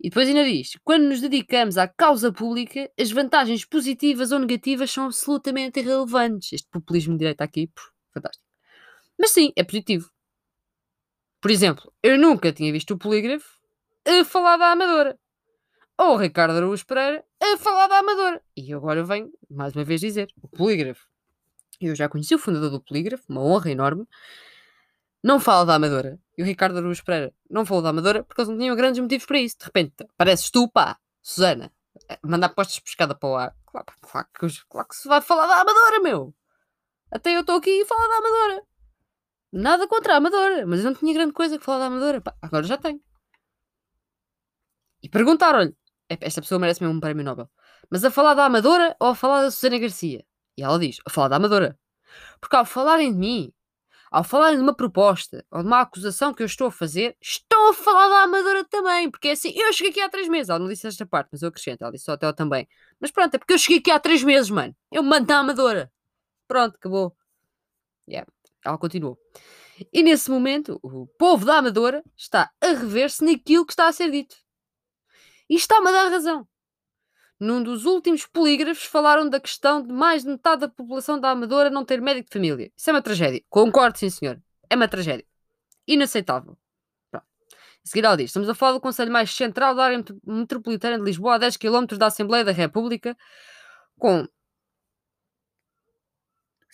E 0.00 0.08
depois 0.08 0.28
ainda 0.28 0.44
diz: 0.44 0.76
quando 0.84 1.04
nos 1.04 1.20
dedicamos 1.20 1.78
à 1.78 1.88
causa 1.88 2.32
pública, 2.32 2.90
as 2.98 3.10
vantagens 3.10 3.64
positivas 3.64 4.32
ou 4.32 4.38
negativas 4.38 4.90
são 4.90 5.06
absolutamente 5.06 5.80
irrelevantes. 5.80 6.52
Este 6.52 6.68
populismo 6.68 7.14
de 7.14 7.20
direita 7.20 7.44
aqui, 7.44 7.70
fantástico. 8.12 8.44
Mas 9.18 9.30
sim, 9.30 9.52
é 9.56 9.64
positivo. 9.64 10.10
Por 11.40 11.50
exemplo, 11.50 11.92
eu 12.02 12.18
nunca 12.18 12.52
tinha 12.52 12.72
visto 12.72 12.92
o 12.92 12.98
polígrafo 12.98 13.58
a 14.04 14.24
falar 14.24 14.56
da 14.56 14.72
Amadora. 14.72 15.18
Ou 15.98 16.14
o 16.14 16.16
Ricardo 16.16 16.56
Araújo 16.56 16.84
Pereira 16.84 17.24
a 17.42 17.56
falar 17.56 17.88
da 17.88 17.98
Amadora. 17.98 18.42
E 18.56 18.72
agora 18.72 19.02
venho, 19.02 19.32
mais 19.48 19.74
uma 19.74 19.84
vez, 19.84 20.00
dizer: 20.00 20.28
o 20.42 20.48
polígrafo. 20.48 21.06
Eu 21.80 21.94
já 21.94 22.08
conheci 22.08 22.34
o 22.34 22.38
fundador 22.38 22.70
do 22.70 22.80
polígrafo, 22.80 23.24
uma 23.28 23.42
honra 23.42 23.70
enorme. 23.70 24.06
Não 25.22 25.40
fala 25.40 25.64
da 25.64 25.74
Amadora. 25.74 26.18
E 26.36 26.42
o 26.42 26.44
Ricardo 26.44 26.78
Araújo 26.78 27.04
Pereira 27.04 27.34
não 27.48 27.64
falou 27.64 27.82
da 27.82 27.90
Amadora 27.90 28.22
porque 28.22 28.40
eles 28.40 28.50
não 28.50 28.58
tinham 28.58 28.76
grandes 28.76 29.00
motivos 29.00 29.26
para 29.26 29.38
isso. 29.38 29.56
De 29.58 29.64
repente, 29.64 29.94
pareces 30.16 30.50
tu, 30.50 30.68
pá, 30.68 30.98
Susana, 31.22 31.72
mandar 32.22 32.50
postas 32.50 32.78
pescada 32.78 33.14
para 33.14 33.28
o 33.28 33.36
ar. 33.36 33.56
Claro, 33.64 33.86
claro, 34.00 34.28
claro 34.68 34.88
que 34.88 34.96
se 34.96 35.08
vai 35.08 35.20
falar 35.20 35.46
da 35.46 35.60
Amadora, 35.60 36.00
meu. 36.00 36.34
Até 37.10 37.34
eu 37.34 37.40
estou 37.40 37.56
aqui 37.56 37.70
e 37.70 37.86
falar 37.86 38.08
da 38.08 38.16
Amadora. 38.16 38.62
Nada 39.52 39.88
contra 39.88 40.14
a 40.14 40.16
Amadora, 40.16 40.66
mas 40.66 40.80
eu 40.80 40.86
não 40.86 40.94
tinha 40.94 41.14
grande 41.14 41.32
coisa 41.32 41.58
que 41.58 41.64
falar 41.64 41.78
da 41.78 41.86
Amadora. 41.86 42.20
Pá, 42.20 42.36
agora 42.42 42.64
já 42.64 42.76
tenho. 42.76 43.00
E 45.02 45.08
perguntaram-lhe: 45.08 45.74
esta 46.08 46.40
pessoa 46.42 46.58
merece 46.58 46.82
mesmo 46.82 46.96
um 46.96 47.00
prémio 47.00 47.24
Nobel, 47.24 47.50
mas 47.90 48.04
a 48.04 48.10
falar 48.10 48.34
da 48.34 48.44
Amadora 48.44 48.96
ou 49.00 49.08
a 49.08 49.14
falar 49.14 49.42
da 49.42 49.50
Susana 49.50 49.78
Garcia? 49.78 50.24
E 50.56 50.62
ela 50.62 50.78
diz: 50.78 50.98
a 51.06 51.10
falar 51.10 51.28
da 51.28 51.36
Amadora. 51.36 51.78
Porque 52.40 52.56
ao 52.56 52.64
falarem 52.64 53.12
de 53.12 53.18
mim, 53.18 53.52
ao 54.10 54.24
falarem 54.24 54.56
de 54.56 54.62
uma 54.62 54.74
proposta 54.74 55.44
ou 55.50 55.60
de 55.60 55.66
uma 55.66 55.80
acusação 55.80 56.32
que 56.32 56.42
eu 56.42 56.46
estou 56.46 56.68
a 56.68 56.70
fazer, 56.70 57.16
estão 57.20 57.70
a 57.70 57.74
falar 57.74 58.08
da 58.08 58.22
Amadora 58.22 58.64
também. 58.64 59.10
Porque 59.10 59.28
é 59.28 59.32
assim, 59.32 59.52
eu 59.54 59.72
cheguei 59.72 59.90
aqui 59.90 60.00
há 60.00 60.08
três 60.08 60.28
meses. 60.28 60.48
Ela 60.48 60.58
não 60.58 60.68
disse 60.68 60.86
esta 60.86 61.06
parte, 61.06 61.28
mas 61.32 61.42
eu 61.42 61.48
acrescento. 61.48 61.82
Ela 61.82 61.92
disse 61.92 62.04
só 62.04 62.12
até 62.12 62.26
ela 62.26 62.34
também. 62.34 62.68
Mas 63.00 63.10
pronto, 63.10 63.34
é 63.34 63.38
porque 63.38 63.52
eu 63.54 63.58
cheguei 63.58 63.78
aqui 63.78 63.90
há 63.90 63.98
três 63.98 64.22
meses, 64.22 64.50
mano. 64.50 64.74
Eu 64.90 65.02
mando 65.02 65.32
a 65.32 65.38
Amadora. 65.38 65.92
Pronto, 66.48 66.76
acabou. 66.76 67.16
Yeah. 68.08 68.30
Ela 68.64 68.78
continuou. 68.78 69.18
E 69.92 70.02
nesse 70.02 70.30
momento, 70.30 70.78
o 70.82 71.06
povo 71.18 71.44
da 71.44 71.58
Amadora 71.58 72.02
está 72.16 72.50
a 72.60 72.68
rever-se 72.68 73.24
naquilo 73.24 73.66
que 73.66 73.72
está 73.72 73.88
a 73.88 73.92
ser 73.92 74.10
dito. 74.10 74.36
E 75.48 75.54
está-me 75.54 75.88
a 75.88 75.92
dar 75.92 76.08
razão. 76.08 76.46
Num 77.38 77.62
dos 77.62 77.84
últimos 77.84 78.26
polígrafos 78.26 78.84
falaram 78.84 79.28
da 79.28 79.38
questão 79.38 79.82
de 79.82 79.92
mais 79.92 80.22
de 80.22 80.30
metade 80.30 80.62
da 80.62 80.68
população 80.68 81.20
da 81.20 81.30
Amadora 81.30 81.68
não 81.70 81.84
ter 81.84 82.00
médico 82.00 82.28
de 82.28 82.32
família. 82.32 82.72
Isso 82.76 82.90
é 82.90 82.92
uma 82.92 83.02
tragédia. 83.02 83.42
Concordo, 83.50 83.98
sim 83.98 84.08
senhor. 84.08 84.40
É 84.70 84.76
uma 84.76 84.88
tragédia. 84.88 85.26
Inaceitável. 85.86 86.56
Pronto. 87.10 87.26
A 87.84 87.88
seguir 87.88 88.04
ela 88.04 88.16
diz, 88.16 88.30
estamos 88.30 88.48
a 88.48 88.54
falar 88.54 88.72
do 88.72 88.80
Conselho 88.80 89.12
mais 89.12 89.30
central 89.30 89.74
da 89.74 89.84
área 89.84 90.02
metropolitana 90.24 90.98
de 90.98 91.04
Lisboa, 91.04 91.34
a 91.34 91.38
10 91.38 91.56
km 91.58 91.84
da 91.98 92.06
Assembleia 92.06 92.44
da 92.44 92.52
República, 92.52 93.16
com 93.98 94.26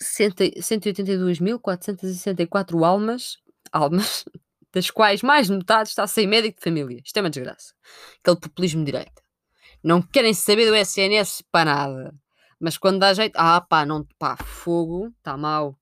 182.464 0.01 2.83
almas, 2.85 3.37
almas, 3.71 4.25
das 4.73 4.89
quais 4.89 5.21
mais 5.21 5.47
de 5.47 5.53
metade 5.53 5.89
está 5.89 6.07
sem 6.07 6.25
médico 6.27 6.57
de 6.57 6.63
família. 6.63 7.01
Isto 7.03 7.17
é 7.17 7.21
uma 7.21 7.29
desgraça. 7.29 7.73
Aquele 8.21 8.39
populismo 8.39 8.83
de 8.83 8.91
direita. 8.91 9.22
Não 9.83 10.01
querem 10.01 10.33
saber 10.33 10.67
do 10.67 10.75
SNS 10.75 11.43
para 11.51 11.75
nada. 11.75 12.15
Mas 12.59 12.77
quando 12.77 12.99
dá 12.99 13.13
jeito, 13.13 13.35
ah 13.35 13.59
pá, 13.59 13.85
não, 13.85 14.07
pá, 14.17 14.37
fogo, 14.37 15.13
está 15.17 15.35
mal. 15.35 15.77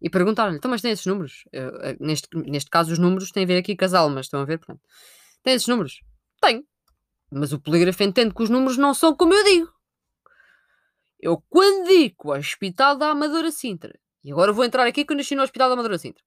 E 0.00 0.10
perguntaram-lhe, 0.10 0.58
então 0.58 0.70
mas 0.70 0.82
tem 0.82 0.92
esses 0.92 1.06
números? 1.06 1.44
Eu, 1.52 1.68
eh, 1.80 1.96
neste, 1.98 2.28
neste 2.36 2.70
caso 2.70 2.92
os 2.92 2.98
números 2.98 3.30
têm 3.30 3.44
a 3.44 3.46
ver 3.46 3.58
aqui 3.58 3.76
com 3.76 3.84
as 3.84 3.94
almas, 3.94 4.26
estão 4.26 4.40
a 4.40 4.44
ver? 4.44 4.58
Pronto. 4.58 4.80
Tem 5.42 5.54
esses 5.54 5.66
números? 5.66 6.00
Tenho. 6.40 6.62
Mas 7.32 7.52
o 7.52 7.60
polígrafo 7.60 8.02
entende 8.02 8.34
que 8.34 8.42
os 8.42 8.50
números 8.50 8.76
não 8.76 8.94
são 8.94 9.16
como 9.16 9.34
eu 9.34 9.44
digo. 9.44 9.72
Eu 11.20 11.42
quando 11.48 11.88
digo 11.88 12.32
Hospital 12.32 12.96
da 12.96 13.10
Amadora 13.10 13.50
Sintra, 13.50 13.98
e 14.22 14.30
agora 14.30 14.52
vou 14.52 14.64
entrar 14.64 14.86
aqui 14.86 15.04
que 15.04 15.12
eu 15.12 15.16
nasci 15.16 15.34
no 15.34 15.42
Hospital 15.42 15.68
da 15.68 15.74
Amadora 15.74 15.98
Sintra, 15.98 16.22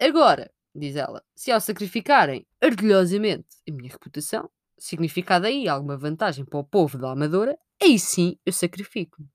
Agora, 0.00 0.50
diz 0.74 0.96
ela, 0.96 1.22
se 1.34 1.50
ao 1.50 1.60
sacrificarem 1.60 2.46
orgulhosamente 2.62 3.46
a 3.68 3.72
minha 3.72 3.90
reputação, 3.90 4.50
significado 4.78 5.46
aí 5.46 5.68
alguma 5.68 5.96
vantagem 5.96 6.44
para 6.44 6.58
o 6.58 6.64
povo 6.64 6.98
da 6.98 7.12
Amadora, 7.12 7.58
aí 7.80 7.98
sim 7.98 8.38
eu 8.44 8.52
sacrifico-me. 8.52 9.28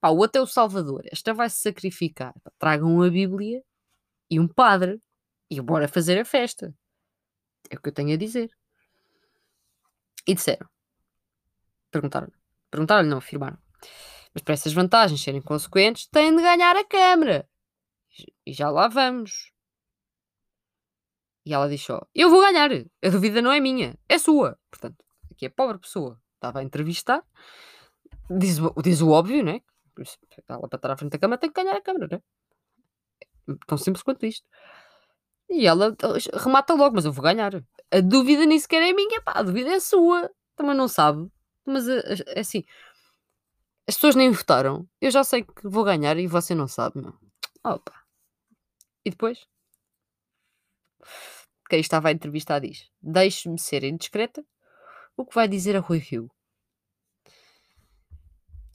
Pá, 0.00 0.10
o 0.10 0.16
outro 0.18 0.40
é 0.40 0.42
o 0.42 0.46
Salvador, 0.46 1.02
esta 1.10 1.32
vai 1.32 1.48
se 1.48 1.62
sacrificar. 1.62 2.34
Tragam 2.58 3.02
a 3.02 3.10
Bíblia 3.10 3.62
e 4.30 4.38
um 4.38 4.48
padre 4.48 5.00
e 5.50 5.60
bora 5.60 5.88
fazer 5.88 6.18
a 6.18 6.24
festa. 6.24 6.74
É 7.70 7.76
o 7.76 7.80
que 7.80 7.88
eu 7.88 7.92
tenho 7.92 8.14
a 8.14 8.16
dizer. 8.16 8.50
E 10.26 10.34
disseram, 10.34 10.68
perguntaram, 11.90 12.30
perguntaram-lhe, 12.70 13.08
não 13.08 13.18
afirmaram. 13.18 13.58
Mas 14.32 14.42
para 14.42 14.54
essas 14.54 14.72
vantagens 14.72 15.22
serem 15.22 15.42
consequentes, 15.42 16.06
têm 16.06 16.34
de 16.34 16.42
ganhar 16.42 16.76
a 16.76 16.84
Câmara. 16.84 17.48
E 18.46 18.52
já 18.52 18.70
lá 18.70 18.88
vamos. 18.88 19.51
E 21.44 21.52
ela 21.52 21.68
disse 21.68 21.84
só: 21.84 22.06
Eu 22.14 22.30
vou 22.30 22.40
ganhar, 22.40 22.70
a 22.72 23.08
dúvida 23.08 23.42
não 23.42 23.52
é 23.52 23.60
minha, 23.60 23.98
é 24.08 24.18
sua. 24.18 24.58
Portanto, 24.70 25.04
aqui 25.30 25.46
a 25.46 25.50
pobre 25.50 25.78
pessoa 25.78 26.20
estava 26.34 26.60
a 26.60 26.62
entrevistar, 26.62 27.22
diz, 28.30 28.58
diz 28.82 29.00
o 29.00 29.10
óbvio, 29.10 29.44
né? 29.44 29.60
Ela 30.48 30.68
para 30.68 30.76
estar 30.76 30.90
à 30.90 30.96
frente 30.96 31.12
da 31.12 31.18
câmara 31.18 31.40
tem 31.40 31.50
que 31.50 31.62
ganhar 31.62 31.76
a 31.76 31.82
câmara, 31.82 32.08
né? 32.10 33.56
Tão 33.66 33.76
simples 33.76 34.02
quanto 34.02 34.24
isto. 34.24 34.46
E 35.50 35.66
ela 35.66 35.94
remata 36.34 36.74
logo, 36.74 36.94
mas 36.94 37.04
eu 37.04 37.12
vou 37.12 37.22
ganhar. 37.22 37.52
A 37.90 38.00
dúvida 38.00 38.46
nem 38.46 38.58
sequer 38.58 38.82
é 38.82 38.92
minha, 38.92 39.20
pá, 39.20 39.32
a 39.36 39.42
dúvida 39.42 39.70
é 39.70 39.80
sua. 39.80 40.30
Também 40.56 40.74
não 40.74 40.88
sabe. 40.88 41.30
Mas 41.66 41.86
é 41.88 42.40
assim, 42.40 42.64
as 43.86 43.96
pessoas 43.96 44.14
nem 44.14 44.30
votaram. 44.30 44.88
Eu 45.00 45.10
já 45.10 45.24
sei 45.24 45.42
que 45.44 45.68
vou 45.68 45.84
ganhar 45.84 46.16
e 46.16 46.26
você 46.26 46.54
não 46.54 46.68
sabe, 46.68 47.00
meu. 47.02 47.14
Opa. 47.64 47.92
E 49.04 49.10
depois? 49.10 49.46
Quem 51.72 51.80
estava 51.80 52.08
a 52.08 52.12
entrevistar 52.12 52.58
diz: 52.58 52.90
Deixe-me 53.00 53.58
ser 53.58 53.82
indiscreta. 53.82 54.44
O 55.16 55.24
que 55.24 55.34
vai 55.34 55.48
dizer 55.48 55.74
a 55.74 55.80
Rui 55.80 55.96
Rio? 55.96 56.30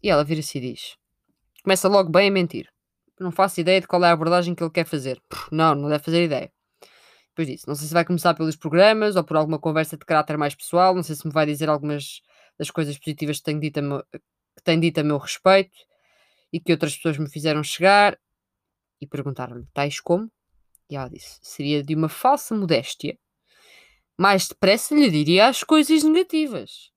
E 0.01 0.09
ela 0.09 0.23
vira-se 0.23 0.57
e 0.57 0.61
diz: 0.61 0.97
Começa 1.63 1.87
logo 1.87 2.09
bem 2.09 2.29
a 2.29 2.31
mentir. 2.31 2.67
Não 3.19 3.31
faço 3.31 3.61
ideia 3.61 3.79
de 3.79 3.85
qual 3.85 4.03
é 4.03 4.07
a 4.07 4.13
abordagem 4.13 4.55
que 4.55 4.63
ele 4.63 4.71
quer 4.71 4.87
fazer. 4.87 5.21
Não, 5.51 5.75
não 5.75 5.89
deve 5.89 6.03
fazer 6.03 6.23
ideia. 6.23 6.51
Depois 7.27 7.47
disse: 7.47 7.67
Não 7.67 7.75
sei 7.75 7.87
se 7.87 7.93
vai 7.93 8.03
começar 8.03 8.33
pelos 8.33 8.55
programas 8.55 9.15
ou 9.15 9.23
por 9.23 9.37
alguma 9.37 9.59
conversa 9.59 9.95
de 9.95 10.03
caráter 10.03 10.35
mais 10.35 10.55
pessoal. 10.55 10.95
Não 10.95 11.03
sei 11.03 11.15
se 11.15 11.27
me 11.27 11.31
vai 11.31 11.45
dizer 11.45 11.69
algumas 11.69 12.23
das 12.57 12.71
coisas 12.71 12.97
positivas 12.97 13.37
que 13.37 13.43
tenho 13.43 13.59
dito 13.59 13.77
a 13.77 13.83
meu, 13.83 14.03
que 14.11 14.63
tenho 14.63 14.81
dito 14.81 14.99
a 14.99 15.03
meu 15.03 15.19
respeito 15.19 15.77
e 16.51 16.59
que 16.59 16.71
outras 16.71 16.95
pessoas 16.95 17.19
me 17.19 17.29
fizeram 17.29 17.61
chegar. 17.61 18.17
E 18.99 19.05
perguntaram-lhe: 19.05 19.67
Tais 19.71 19.99
como? 19.99 20.31
E 20.89 20.95
ela 20.95 21.09
disse: 21.09 21.39
seria 21.41 21.83
de 21.83 21.95
uma 21.95 22.09
falsa 22.09 22.55
modéstia. 22.55 23.17
Mais 24.17 24.47
depressa 24.47 24.95
lhe 24.95 25.09
diria 25.11 25.47
as 25.47 25.63
coisas 25.63 26.03
negativas. 26.03 26.91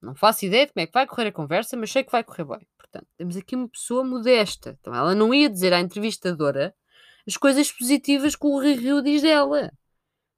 Não 0.00 0.14
faço 0.14 0.44
ideia 0.44 0.66
de 0.66 0.72
como 0.72 0.82
é 0.82 0.86
que 0.86 0.92
vai 0.92 1.06
correr 1.06 1.28
a 1.28 1.32
conversa, 1.32 1.76
mas 1.76 1.90
sei 1.90 2.04
que 2.04 2.12
vai 2.12 2.24
correr 2.24 2.44
bem. 2.44 2.66
Portanto, 2.76 3.06
temos 3.16 3.36
aqui 3.36 3.54
uma 3.54 3.68
pessoa 3.68 4.04
modesta. 4.04 4.76
Então, 4.80 4.94
ela 4.94 5.14
não 5.14 5.34
ia 5.34 5.48
dizer 5.48 5.72
à 5.72 5.80
entrevistadora 5.80 6.74
as 7.26 7.36
coisas 7.36 7.70
positivas 7.70 8.34
que 8.34 8.46
o 8.46 8.58
Rio 8.58 9.02
diz 9.02 9.22
dela. 9.22 9.70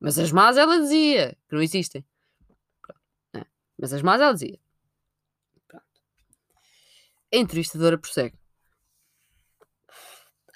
Mas 0.00 0.18
as 0.18 0.32
más 0.32 0.56
ela 0.56 0.80
dizia, 0.80 1.37
que 1.49 1.54
não 1.54 1.62
existem. 1.62 2.04
É. 3.35 3.44
Mas 3.78 3.92
as 3.92 4.02
más 4.02 4.20
ela 4.20 4.32
dizia. 4.32 4.59
Pronto. 5.68 5.85
A 7.32 7.37
entrevistadora 7.37 7.99
prossegue. 7.99 8.39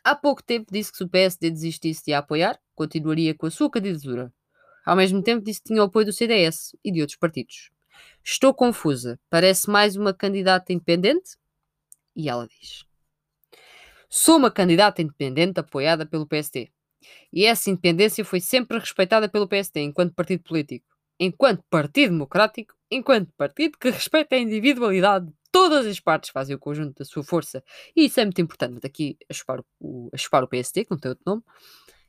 Há 0.04 0.14
pouco 0.14 0.42
tempo 0.42 0.70
disse 0.70 0.92
que 0.92 0.98
se 0.98 1.04
o 1.04 1.08
PSD 1.08 1.50
desistisse 1.50 2.04
de 2.04 2.12
a 2.12 2.18
apoiar, 2.18 2.60
continuaria 2.74 3.34
com 3.34 3.46
a 3.46 3.50
sua 3.50 3.70
candidatura. 3.70 4.30
Ao 4.84 4.94
mesmo 4.94 5.22
tempo 5.22 5.42
disse 5.42 5.62
que 5.62 5.68
tinha 5.68 5.80
o 5.80 5.86
apoio 5.86 6.04
do 6.04 6.12
CDS 6.12 6.76
e 6.84 6.92
de 6.92 7.00
outros 7.00 7.16
partidos. 7.18 7.70
Estou 8.22 8.52
confusa. 8.52 9.18
Parece 9.30 9.70
mais 9.70 9.96
uma 9.96 10.12
candidata 10.12 10.74
independente? 10.74 11.38
E 12.14 12.28
ela 12.28 12.46
diz: 12.46 12.84
Sou 14.10 14.36
uma 14.36 14.50
candidata 14.50 15.00
independente 15.00 15.58
apoiada 15.58 16.04
pelo 16.04 16.26
PSD. 16.26 16.70
E 17.32 17.46
essa 17.46 17.70
independência 17.70 18.26
foi 18.26 18.40
sempre 18.40 18.78
respeitada 18.78 19.26
pelo 19.26 19.48
PSD 19.48 19.80
enquanto 19.80 20.14
partido 20.14 20.42
político, 20.42 20.86
enquanto 21.18 21.64
partido 21.70 22.10
democrático, 22.12 22.74
enquanto 22.90 23.32
partido 23.38 23.78
que 23.78 23.88
respeita 23.90 24.36
a 24.36 24.38
individualidade 24.38 25.32
todas 25.54 25.86
as 25.86 26.00
partes 26.00 26.30
fazem 26.30 26.56
o 26.56 26.58
conjunto 26.58 26.98
da 26.98 27.04
sua 27.04 27.22
força, 27.22 27.62
e 27.94 28.06
isso 28.06 28.18
é 28.18 28.24
muito 28.24 28.40
importante. 28.40 28.84
Aqui 28.84 29.16
a 29.30 29.32
chupar 29.32 29.60
o, 29.78 30.10
chupar 30.16 30.42
o 30.42 30.48
PSD, 30.48 30.84
que 30.84 30.90
não 30.90 30.98
tem 30.98 31.10
outro 31.10 31.22
nome. 31.24 31.42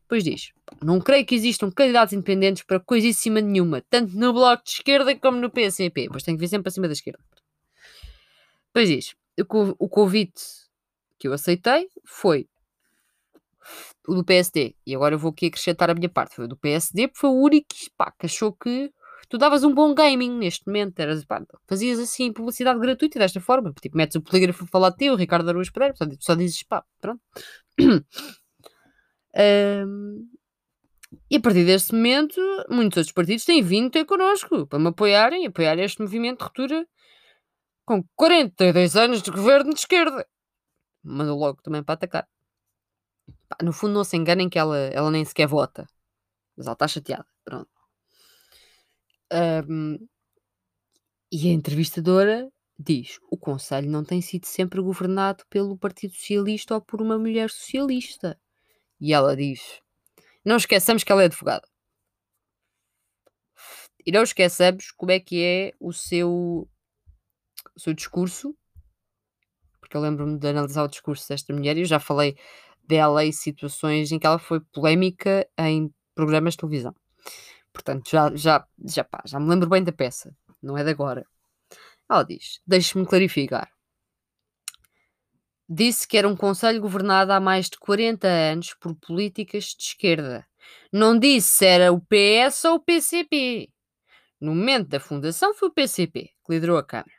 Depois 0.02 0.24
diz: 0.24 0.52
Não 0.82 1.00
creio 1.00 1.24
que 1.24 1.36
existam 1.36 1.70
candidatos 1.70 2.14
independentes 2.14 2.64
para 2.64 2.80
coisíssima 2.80 3.40
nenhuma, 3.40 3.84
tanto 3.88 4.18
no 4.18 4.34
bloco 4.34 4.64
de 4.64 4.72
esquerda 4.72 5.16
como 5.20 5.40
no 5.40 5.52
PCP. 5.52 6.08
Pois 6.10 6.24
tem 6.24 6.36
que 6.36 6.40
vir 6.40 6.48
sempre 6.48 6.64
para 6.64 6.72
cima 6.72 6.88
da 6.88 6.94
esquerda. 6.94 7.24
Depois 8.74 8.90
diz: 8.90 9.16
o 9.38 9.88
convite 9.90 10.42
que 11.20 11.28
eu 11.28 11.34
aceitei 11.34 11.88
foi 12.04 12.50
o 14.08 14.16
do 14.16 14.26
PSD. 14.26 14.76
E 14.88 14.96
agora 14.96 15.14
eu 15.14 15.20
vou 15.20 15.30
aqui 15.30 15.46
acrescentar 15.46 15.92
a 15.92 15.94
minha 15.94 16.10
parte. 16.10 16.36
Foi 16.36 16.46
o 16.46 16.48
do 16.48 16.58
PSD, 16.58 17.08
porque 17.10 17.20
foi 17.20 17.30
o 17.30 17.40
único 17.44 17.68
pá, 17.96 18.12
que 18.12 18.26
achou 18.26 18.54
que 18.54 18.92
tu 19.36 19.38
davas 19.38 19.66
um 19.66 19.74
bom 19.74 19.94
gaming 19.94 20.32
neste 20.38 20.66
momento. 20.66 20.98
Eras, 21.00 21.26
pá, 21.26 21.46
fazias 21.68 22.00
assim 22.00 22.32
publicidade 22.32 22.80
gratuita 22.80 23.20
desta 23.20 23.42
forma. 23.42 23.74
Tipo, 23.82 23.98
metes 23.98 24.16
o 24.16 24.22
polígrafo 24.22 24.64
a 24.64 24.68
falar 24.68 24.94
ti, 24.94 25.10
o 25.10 25.16
Ricardo 25.16 25.50
Araújo 25.50 25.74
Pereira, 25.74 25.94
só, 25.96 26.06
só 26.20 26.36
dizes 26.36 26.64
pá, 26.64 26.86
pronto. 27.02 27.22
e 31.30 31.36
a 31.36 31.42
partir 31.42 31.66
desse 31.66 31.94
momento, 31.94 32.40
muitos 32.70 32.98
outros 32.98 33.14
partidos 33.14 33.44
têm 33.44 33.62
vindo 33.62 33.92
ter 33.92 34.06
connosco 34.06 34.66
para 34.68 34.80
me 34.80 34.88
apoiarem, 34.88 35.46
apoiar 35.46 35.78
este 35.80 36.02
movimento 36.02 36.40
de 36.40 36.46
ruptura 36.46 36.88
com 37.86 38.02
42 38.16 38.96
anos 38.96 39.22
de 39.22 39.32
governo 39.32 39.74
de 39.74 39.80
esquerda. 39.80 40.26
Mandou 41.04 41.38
logo 41.38 41.62
também 41.62 41.84
para 41.84 41.96
atacar. 41.96 42.28
Pá, 43.50 43.58
no 43.62 43.74
fundo, 43.74 43.94
não 43.94 44.04
se 44.06 44.16
enganem 44.16 44.50
que 44.50 44.58
ela, 44.58 44.78
ela 44.78 45.12
nem 45.12 45.26
sequer 45.26 45.48
vota. 45.48 45.86
Mas 46.56 46.68
ela 46.68 46.74
está 46.74 46.88
chateada. 46.88 47.28
Pronto. 47.44 47.75
Um, 49.32 49.98
e 51.32 51.50
a 51.50 51.54
entrevistadora 51.54 52.50
diz: 52.78 53.20
o 53.32 53.38
Conselho 53.38 53.90
não 53.90 54.04
tem 54.04 54.22
sido 54.22 54.46
sempre 54.46 54.82
governado 54.82 55.44
pelo 55.50 55.78
Partido 55.78 56.14
Socialista 56.14 56.76
ou 56.76 56.82
por 56.82 57.02
uma 57.02 57.18
mulher 57.18 57.50
socialista. 57.50 58.40
E 59.00 59.14
ela 59.14 59.36
diz: 59.36 59.82
não 60.46 60.58
esqueçamos 60.58 61.04
que 61.04 61.12
ela 61.12 61.24
é 61.24 61.26
advogada. 61.26 61.68
E 64.06 64.12
não 64.12 64.22
esqueçamos 64.22 64.92
como 64.92 65.12
é 65.12 65.20
que 65.20 65.42
é 65.44 65.74
o 65.80 65.92
seu, 65.92 66.70
o 67.76 67.80
seu 67.80 67.94
discurso, 67.94 68.56
porque 69.80 69.98
eu 69.98 70.02
lembro-me 70.02 70.38
de 70.38 70.48
analisar 70.48 70.84
o 70.84 70.88
discurso 70.88 71.28
desta 71.28 71.52
mulher 71.52 71.76
e 71.76 71.82
eu 71.82 71.86
já 71.86 72.00
falei 72.00 72.38
dela 72.84 73.26
e 73.26 73.34
situações 73.34 74.12
em 74.12 74.20
que 74.20 74.28
ela 74.28 74.38
foi 74.38 74.62
polémica 74.62 75.48
em 75.58 75.92
programas 76.14 76.54
de 76.54 76.60
televisão. 76.60 76.96
Portanto, 77.76 78.10
já, 78.10 78.34
já, 78.36 78.66
já, 78.86 79.04
pá, 79.04 79.22
já 79.26 79.38
me 79.38 79.50
lembro 79.50 79.68
bem 79.68 79.84
da 79.84 79.92
peça, 79.92 80.34
não 80.64 80.78
é 80.78 80.84
de 80.84 80.90
agora. 80.90 81.26
Ela 82.10 82.24
diz: 82.24 82.62
Deixe-me 82.66 83.06
clarificar. 83.06 83.70
Disse 85.68 86.08
que 86.08 86.18
era 86.18 86.28
um 86.28 86.38
conselho 86.38 86.80
governado 86.80 87.34
há 87.34 87.40
mais 87.40 87.70
de 87.70 87.78
40 87.78 88.28
anos 88.28 88.74
por 88.76 88.96
políticas 88.96 89.66
de 89.78 89.84
esquerda. 89.84 90.48
Não 90.92 91.20
disse 91.20 91.50
se 91.50 91.66
era 91.66 91.92
o 91.92 92.00
PS 92.00 92.64
ou 92.66 92.76
o 92.76 92.80
PCP. 92.80 93.70
No 94.40 94.56
momento 94.56 94.88
da 94.88 95.00
fundação 95.00 95.54
foi 95.54 95.68
o 95.68 95.74
PCP 95.74 96.30
que 96.46 96.54
liderou 96.54 96.78
a 96.78 96.84
Câmara. 96.84 97.12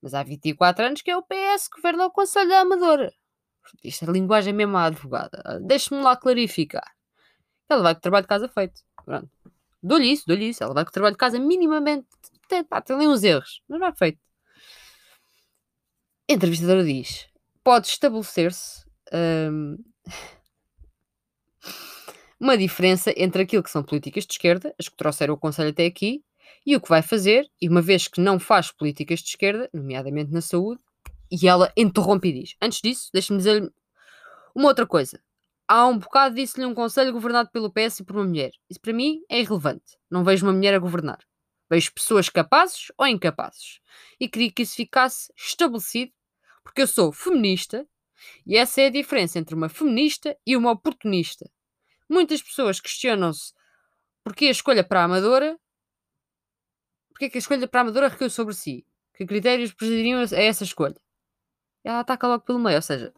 Mas 0.00 0.14
há 0.14 0.22
24 0.22 0.86
anos 0.86 1.02
que 1.02 1.10
é 1.10 1.16
o 1.16 1.22
PS 1.22 1.68
que 1.68 1.76
governa 1.76 2.06
o 2.06 2.10
Conselho 2.10 2.48
da 2.48 2.60
Amadora. 2.60 3.12
Isto 3.84 4.08
é 4.08 4.12
linguagem 4.12 4.54
mesmo 4.54 4.78
à 4.78 4.84
advogada. 4.84 5.60
Deixe-me 5.60 6.00
lá 6.00 6.16
clarificar. 6.16 6.90
Ela 7.68 7.82
vai 7.82 7.94
com 7.94 8.00
trabalho 8.00 8.24
de 8.24 8.28
casa 8.28 8.48
feito. 8.48 8.80
Pronto. 9.04 9.39
Dou-lhe 9.82 10.12
isso, 10.12 10.24
dou-lhe 10.26 10.50
isso. 10.50 10.62
Ela 10.62 10.74
vai 10.74 10.84
com 10.84 10.90
o 10.90 10.92
trabalho 10.92 11.14
de 11.14 11.18
casa 11.18 11.38
minimamente. 11.38 12.06
Tem, 12.48 12.64
pá, 12.64 12.80
tem 12.80 12.96
ali 12.96 13.06
uns 13.06 13.22
erros, 13.22 13.62
mas 13.68 13.80
vai 13.80 13.92
feito. 13.94 14.18
A 16.28 16.32
entrevistadora 16.32 16.84
diz: 16.84 17.28
pode 17.64 17.88
estabelecer-se 17.88 18.84
hum, 19.12 19.78
uma 22.38 22.56
diferença 22.56 23.12
entre 23.16 23.42
aquilo 23.42 23.62
que 23.62 23.70
são 23.70 23.82
políticas 23.82 24.26
de 24.26 24.34
esquerda, 24.34 24.74
as 24.78 24.88
que 24.88 24.96
trouxeram 24.96 25.34
o 25.34 25.38
Conselho 25.38 25.70
até 25.70 25.86
aqui, 25.86 26.22
e 26.66 26.76
o 26.76 26.80
que 26.80 26.88
vai 26.88 27.02
fazer, 27.02 27.50
e 27.60 27.68
uma 27.68 27.80
vez 27.80 28.06
que 28.06 28.20
não 28.20 28.38
faz 28.38 28.70
políticas 28.70 29.20
de 29.20 29.30
esquerda, 29.30 29.68
nomeadamente 29.72 30.30
na 30.30 30.40
saúde, 30.40 30.80
e 31.30 31.48
ela 31.48 31.72
interrompe 31.76 32.28
e 32.28 32.40
diz: 32.40 32.56
Antes 32.60 32.80
disso, 32.80 33.10
deixe-me 33.12 33.38
dizer-lhe 33.38 33.70
uma 34.54 34.68
outra 34.68 34.86
coisa 34.86 35.20
há 35.70 35.86
um 35.86 35.96
bocado 35.96 36.34
disse-lhe 36.34 36.66
um 36.66 36.74
conselho 36.74 37.12
governado 37.12 37.48
pelo 37.52 37.72
PS 37.72 38.00
e 38.00 38.04
por 38.04 38.16
uma 38.16 38.24
mulher. 38.24 38.50
Isso 38.68 38.80
para 38.80 38.92
mim 38.92 39.22
é 39.28 39.38
irrelevante. 39.38 39.96
Não 40.10 40.24
vejo 40.24 40.44
uma 40.44 40.52
mulher 40.52 40.74
a 40.74 40.80
governar. 40.80 41.20
Vejo 41.70 41.94
pessoas 41.94 42.28
capazes 42.28 42.90
ou 42.98 43.06
incapazes. 43.06 43.78
E 44.18 44.28
queria 44.28 44.50
que 44.50 44.62
isso 44.62 44.74
ficasse 44.74 45.32
estabelecido, 45.36 46.12
porque 46.64 46.82
eu 46.82 46.88
sou 46.88 47.12
feminista 47.12 47.86
e 48.44 48.56
essa 48.56 48.80
é 48.80 48.86
a 48.86 48.90
diferença 48.90 49.38
entre 49.38 49.54
uma 49.54 49.68
feminista 49.68 50.36
e 50.44 50.56
uma 50.56 50.72
oportunista. 50.72 51.48
Muitas 52.08 52.42
pessoas 52.42 52.80
questionam-se 52.80 53.52
porque 54.24 54.46
a 54.46 54.50
escolha 54.50 54.82
para 54.82 55.02
a 55.02 55.04
amadora, 55.04 55.56
porque 57.10 57.30
que 57.30 57.38
a 57.38 57.40
escolha 57.40 57.68
para 57.68 57.80
a 57.80 57.82
amadora 57.82 58.08
recaiu 58.08 58.28
sobre 58.28 58.54
si? 58.54 58.84
Que 59.14 59.24
critérios 59.24 59.72
presidiriam 59.72 60.18
a 60.18 60.24
essa 60.24 60.64
escolha? 60.64 61.00
Ela 61.84 62.00
ataca 62.00 62.26
logo 62.26 62.44
pelo 62.44 62.58
meio, 62.58 62.74
ou 62.74 62.82
seja, 62.82 63.14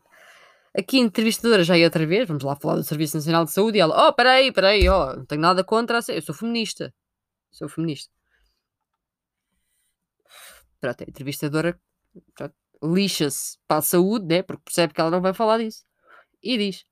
Aqui, 0.75 0.99
entrevistadora, 0.99 1.63
já 1.65 1.77
é 1.79 1.85
outra 1.85 2.07
vez, 2.07 2.27
vamos 2.27 2.43
lá 2.45 2.57
falar 2.57 2.77
do 2.77 2.83
Serviço 2.85 3.17
Nacional 3.17 3.45
de 3.45 3.53
Saúde, 3.53 3.77
e 3.77 3.81
ela, 3.81 4.09
oh, 4.09 4.13
peraí, 4.15 4.51
peraí, 4.51 4.89
oh, 4.89 5.17
não 5.17 5.27
tenho 5.27 5.41
nada 5.41 5.63
contra, 5.63 5.99
a... 5.99 6.03
eu 6.13 6.23
sou 6.23 6.35
feminista. 6.35 6.95
Sou 7.51 7.69
feminista. 7.69 8.11
Pronto, 10.81 11.01
a 11.03 11.05
entrevistadora 11.09 11.79
lixa-se 12.83 13.59
para 13.69 13.79
a 13.79 13.83
saúde, 13.83 14.27
né, 14.27 14.43
porque 14.43 14.63
percebe 14.65 14.95
que 14.95 15.01
ela 15.01 15.11
não 15.11 15.21
vai 15.21 15.35
falar 15.35 15.59
disso. 15.59 15.85
E 16.43 16.57
diz, 16.59 16.85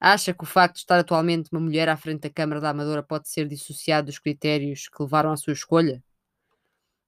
acha 0.00 0.34
que 0.34 0.42
o 0.44 0.46
facto 0.46 0.74
de 0.74 0.80
estar 0.80 0.98
atualmente 0.98 1.48
uma 1.52 1.60
mulher 1.60 1.88
à 1.88 1.96
frente 1.96 2.22
da 2.22 2.30
Câmara 2.30 2.60
da 2.60 2.70
Amadora 2.70 3.02
pode 3.02 3.28
ser 3.28 3.48
dissociado 3.48 4.06
dos 4.06 4.18
critérios 4.18 4.88
que 4.88 5.02
levaram 5.02 5.30
à 5.32 5.36
sua 5.36 5.52
escolha? 5.52 6.02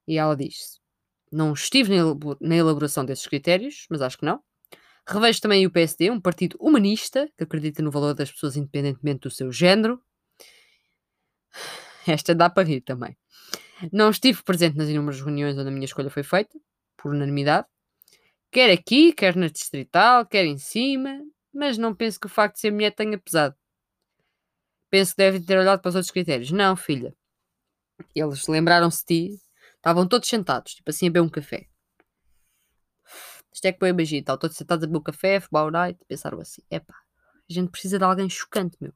E 0.07 0.17
ela 0.17 0.37
diz, 0.37 0.81
não 1.31 1.53
estive 1.53 1.93
na 2.41 2.57
elaboração 2.57 3.05
desses 3.05 3.27
critérios, 3.27 3.87
mas 3.91 4.01
acho 4.01 4.17
que 4.17 4.25
não. 4.25 4.43
Revejo 5.09 5.41
também 5.41 5.65
o 5.67 5.71
PSD, 5.71 6.11
um 6.11 6.21
partido 6.21 6.59
humanista 6.61 7.31
que 7.37 7.45
acredita 7.45 7.83
no 7.83 7.91
valor 7.91 8.13
das 8.13 8.31
pessoas 8.31 8.57
independentemente 8.57 9.21
do 9.21 9.31
seu 9.31 9.51
género. 9.51 10.03
Esta 12.07 12.35
dá 12.35 12.51
para 12.51 12.69
rir 12.69 12.83
também. 12.83 13.17
Não 13.91 14.11
estive 14.11 14.43
presente 14.43 14.77
nas 14.77 14.89
inúmeras 14.89 15.21
reuniões 15.21 15.57
onde 15.57 15.69
a 15.69 15.73
minha 15.73 15.87
escolha 15.87 16.11
foi 16.11 16.23
feita, 16.23 16.59
por 16.97 17.13
unanimidade. 17.13 17.67
Quer 18.51 18.71
aqui, 18.71 19.13
quer 19.13 19.35
na 19.35 19.49
distrital, 19.49 20.27
quer 20.27 20.45
em 20.45 20.59
cima, 20.59 21.23
mas 21.55 21.79
não 21.79 21.95
penso 21.95 22.21
que 22.21 22.27
o 22.27 22.31
facto 22.31 22.57
de 22.57 22.61
ser 22.61 22.71
mulher 22.71 22.95
tenha 22.95 23.19
pesado. 23.19 23.55
Penso 24.91 25.13
que 25.13 25.19
devem 25.19 25.43
ter 25.43 25.59
olhado 25.59 25.81
para 25.81 25.89
os 25.89 25.95
outros 25.95 26.11
critérios. 26.11 26.51
Não, 26.51 26.77
filha. 26.77 27.15
Eles 28.15 28.47
lembraram-se 28.47 29.05
de 29.07 29.07
ti, 29.07 29.41
estavam 29.77 30.07
todos 30.07 30.29
sentados, 30.29 30.75
tipo 30.75 30.91
assim 30.91 31.07
a 31.07 31.11
beber 31.11 31.25
um 31.25 31.29
café. 31.29 31.67
Isto 33.59 33.67
é 33.67 33.73
que 33.73 33.83
eu 33.83 33.89
imagino, 33.89 34.21
estão 34.21 34.39
todos 34.39 34.57
sentados 34.57 34.85
a 34.85 34.87
beber 34.87 35.01
um 35.01 35.03
café, 35.03 35.41
fumar 35.41 35.67
o 35.67 35.71
night, 35.73 35.99
pensaram 36.07 36.41
assim, 36.41 36.63
epá, 36.71 36.95
a 36.95 37.53
gente 37.53 37.69
precisa 37.73 37.99
de 37.99 38.05
alguém 38.05 38.31
chocante, 38.31 38.77
meu. 38.81 38.93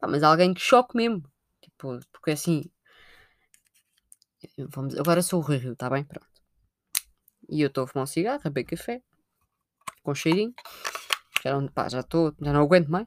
Pá, 0.00 0.08
mas 0.08 0.24
alguém 0.24 0.52
que 0.52 0.60
choque 0.60 0.96
mesmo. 0.96 1.22
Tipo, 1.62 2.00
porque 2.10 2.32
assim, 2.32 2.64
vamos, 4.58 4.98
agora 4.98 5.22
sou 5.22 5.38
o 5.38 5.42
Rui 5.44 5.58
Rio, 5.58 5.74
está 5.74 5.88
bem? 5.88 6.02
Pronto. 6.02 6.26
E 7.48 7.60
eu 7.60 7.68
estou 7.68 7.84
a 7.84 7.86
fumar 7.86 8.02
um 8.02 8.06
cigarro, 8.06 8.40
a 8.42 8.50
beber 8.50 8.64
café, 8.64 9.00
com 10.02 10.16
cheirinho. 10.16 10.52
Já 11.44 11.52
não, 11.52 11.68
pá, 11.68 11.88
já 11.88 12.00
estou, 12.00 12.34
já 12.40 12.52
não 12.52 12.62
aguento 12.62 12.88
mais. 12.88 13.06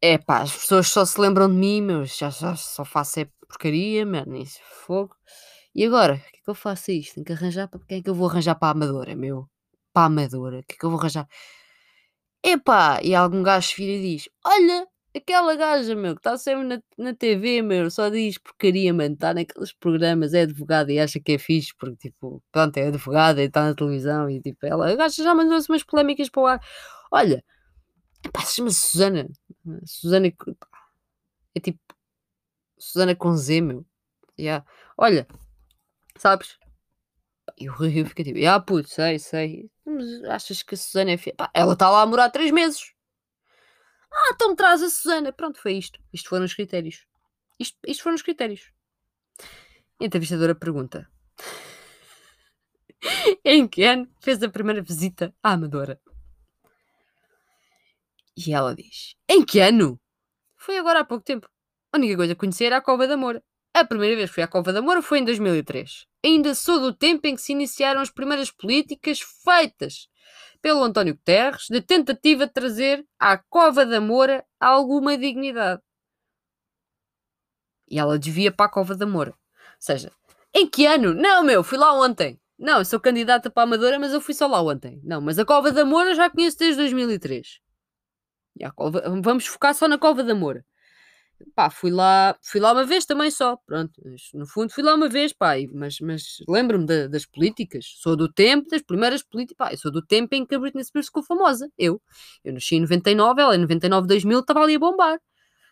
É 0.00 0.18
pá, 0.18 0.42
as 0.42 0.52
pessoas 0.52 0.86
só 0.86 1.04
se 1.04 1.20
lembram 1.20 1.48
de 1.48 1.56
mim, 1.56 1.82
meu, 1.82 2.04
já, 2.04 2.30
já 2.30 2.54
só 2.54 2.84
faço 2.84 3.18
é 3.18 3.24
porcaria, 3.24 4.06
mano, 4.06 4.36
isso, 4.36 4.60
fogo. 4.62 5.16
E 5.74 5.84
agora, 5.84 6.14
o 6.14 6.18
que 6.18 6.38
é 6.38 6.40
que 6.44 6.50
eu 6.50 6.54
faço 6.54 6.90
isto? 6.90 7.14
Tenho 7.14 7.26
que 7.26 7.32
arranjar 7.32 7.68
para 7.68 7.80
quem 7.86 7.98
é 7.98 8.02
que 8.02 8.10
eu 8.10 8.14
vou 8.14 8.28
arranjar 8.28 8.54
para 8.56 8.68
a 8.68 8.70
Amadora, 8.72 9.14
meu? 9.14 9.48
Para 9.92 10.04
a 10.04 10.06
Amadora, 10.06 10.60
o 10.60 10.62
que 10.64 10.74
é 10.74 10.76
que 10.78 10.84
eu 10.84 10.90
vou 10.90 10.98
arranjar? 10.98 11.28
Epá, 12.42 13.00
e 13.02 13.14
algum 13.14 13.42
gajo 13.42 13.74
vira 13.76 13.92
e 13.92 14.02
diz: 14.16 14.28
Olha, 14.44 14.86
aquela 15.14 15.54
gaja, 15.56 15.94
meu, 15.94 16.14
que 16.14 16.20
está 16.20 16.36
sempre 16.38 16.64
na, 16.64 16.82
na 16.98 17.14
TV, 17.14 17.62
meu, 17.62 17.90
só 17.90 18.08
diz 18.08 18.38
porcaria, 18.38 18.92
mano, 18.94 19.14
está 19.14 19.34
naqueles 19.34 19.72
programas, 19.72 20.32
é 20.34 20.42
advogada 20.42 20.92
e 20.92 20.98
acha 20.98 21.20
que 21.20 21.32
é 21.32 21.38
fixe, 21.38 21.74
porque, 21.76 21.96
tipo, 22.10 22.42
pronto, 22.52 22.76
é 22.78 22.88
advogada 22.88 23.42
e 23.42 23.46
está 23.46 23.64
na 23.64 23.74
televisão 23.74 24.28
e, 24.30 24.40
tipo, 24.40 24.64
ela, 24.66 24.90
a 24.90 24.96
gaja 24.96 25.22
já 25.22 25.34
mandou-se 25.34 25.68
umas 25.70 25.82
polémicas 25.82 26.28
para 26.30 26.42
o 26.42 26.46
ar. 26.46 26.60
Olha, 27.12 27.44
epá, 28.24 28.40
se 28.42 28.56
chama 28.56 28.70
Susana, 28.70 29.28
Susana, 29.84 30.28
é 31.54 31.60
tipo, 31.60 31.80
Susana 32.78 33.14
com 33.14 33.36
Z, 33.36 33.60
meu. 33.60 33.86
Yeah. 34.38 34.64
Olha, 34.96 35.26
sabes? 36.20 36.58
E 37.58 37.68
o 37.68 37.72
Rio 37.72 38.06
fica 38.06 38.22
tipo, 38.22 38.38
ah, 38.46 38.60
puto, 38.60 38.88
sei, 38.88 39.18
sei. 39.18 39.70
Mas 39.84 40.24
achas 40.24 40.62
que 40.62 40.74
a 40.74 40.78
Susana 40.78 41.12
é 41.12 41.16
fiel? 41.16 41.34
Pá, 41.36 41.50
ela 41.54 41.72
está 41.72 41.90
lá 41.90 42.02
a 42.02 42.06
morar 42.06 42.30
três 42.30 42.50
meses. 42.50 42.92
Ah, 44.12 44.30
então 44.34 44.50
me 44.50 44.56
traz 44.56 44.82
a 44.82 44.90
Susana. 44.90 45.32
Pronto, 45.32 45.58
foi 45.60 45.74
isto. 45.74 45.98
Isto 46.12 46.28
foram 46.28 46.44
os 46.44 46.54
critérios. 46.54 47.06
Isto, 47.58 47.78
isto 47.86 48.02
foram 48.02 48.16
os 48.16 48.22
critérios. 48.22 48.70
A 50.00 50.04
entrevistadora 50.04 50.54
pergunta: 50.54 51.08
Em 53.44 53.66
que 53.66 53.84
ano 53.84 54.08
fez 54.20 54.42
a 54.42 54.48
primeira 54.48 54.82
visita 54.82 55.34
à 55.42 55.52
Amadora? 55.52 56.00
E 58.36 58.52
ela 58.52 58.74
diz: 58.74 59.14
Em 59.28 59.44
que 59.44 59.60
ano? 59.60 60.00
Foi 60.56 60.78
agora 60.78 61.00
há 61.00 61.04
pouco 61.04 61.24
tempo. 61.24 61.48
A 61.92 61.98
única 61.98 62.16
coisa 62.16 62.34
que 62.34 62.40
conhecia 62.40 62.68
era 62.68 62.76
a 62.76 62.82
Cova 62.82 63.06
da 63.06 63.16
Moura. 63.16 63.42
A 63.74 63.84
primeira 63.84 64.16
vez 64.16 64.30
que 64.30 64.34
fui 64.34 64.42
à 64.42 64.48
Cova 64.48 64.72
da 64.72 64.82
Moura 64.82 65.02
foi 65.02 65.18
em 65.18 65.24
2003. 65.24 66.09
Ainda 66.24 66.54
sou 66.54 66.80
do 66.80 66.94
tempo 66.94 67.26
em 67.26 67.34
que 67.34 67.40
se 67.40 67.52
iniciaram 67.52 68.00
as 68.00 68.10
primeiras 68.10 68.50
políticas 68.50 69.20
feitas 69.20 70.08
pelo 70.60 70.82
António 70.82 71.14
Guterres 71.14 71.66
de 71.70 71.80
tentativa 71.80 72.46
de 72.46 72.52
trazer 72.52 73.06
à 73.18 73.38
Cova 73.38 73.86
da 73.86 74.00
Moura 74.00 74.44
alguma 74.58 75.16
dignidade. 75.16 75.80
E 77.88 77.98
ela 77.98 78.18
desvia 78.18 78.52
para 78.52 78.66
a 78.66 78.68
Cova 78.68 78.94
da 78.94 79.06
Moura. 79.06 79.32
Ou 79.32 79.36
seja, 79.78 80.12
em 80.54 80.68
que 80.68 80.86
ano? 80.86 81.14
Não, 81.14 81.42
meu, 81.42 81.64
fui 81.64 81.78
lá 81.78 81.92
ontem. 81.92 82.38
Não, 82.58 82.78
eu 82.78 82.84
sou 82.84 83.00
candidata 83.00 83.50
para 83.50 83.62
a 83.62 83.64
Amadora, 83.64 83.98
mas 83.98 84.12
eu 84.12 84.20
fui 84.20 84.34
só 84.34 84.46
lá 84.46 84.62
ontem. 84.62 85.00
Não, 85.02 85.20
mas 85.20 85.38
a 85.38 85.44
Cova 85.44 85.72
da 85.72 85.84
Moura 85.84 86.14
já 86.14 86.28
conheço 86.28 86.58
desde 86.58 86.76
2003. 86.76 87.60
E 88.56 88.64
a 88.64 88.70
cova, 88.70 89.02
vamos 89.22 89.46
focar 89.46 89.74
só 89.74 89.88
na 89.88 89.96
Cova 89.96 90.22
da 90.22 90.34
Moura. 90.34 90.64
Pá, 91.54 91.70
fui 91.70 91.90
lá, 91.90 92.36
fui 92.42 92.60
lá 92.60 92.72
uma 92.72 92.84
vez 92.84 93.06
também 93.06 93.30
só, 93.30 93.56
pronto. 93.56 94.00
No 94.34 94.46
fundo 94.46 94.72
fui 94.72 94.82
lá 94.82 94.94
uma 94.94 95.08
vez, 95.08 95.32
pá, 95.32 95.54
mas, 95.72 95.98
mas 96.00 96.38
lembro-me 96.48 97.08
das 97.08 97.24
políticas. 97.26 97.86
Sou 97.98 98.16
do 98.16 98.30
tempo 98.30 98.68
das 98.68 98.82
primeiras 98.82 99.22
políticas, 99.22 99.56
pá, 99.56 99.72
eu 99.72 99.78
sou 99.78 99.90
do 99.90 100.04
tempo 100.04 100.34
em 100.34 100.44
que 100.44 100.54
a 100.54 100.58
Britney 100.58 100.84
Spears 100.84 101.06
ficou 101.06 101.22
famosa. 101.22 101.70
Eu. 101.78 102.00
Eu 102.44 102.52
nasci 102.52 102.76
em 102.76 102.80
99, 102.80 103.40
ela 103.40 103.56
em 103.56 103.58
99, 103.58 104.06
2000 104.06 104.40
estava 104.40 104.60
ali 104.62 104.74
a 104.74 104.78
bombar. 104.78 105.18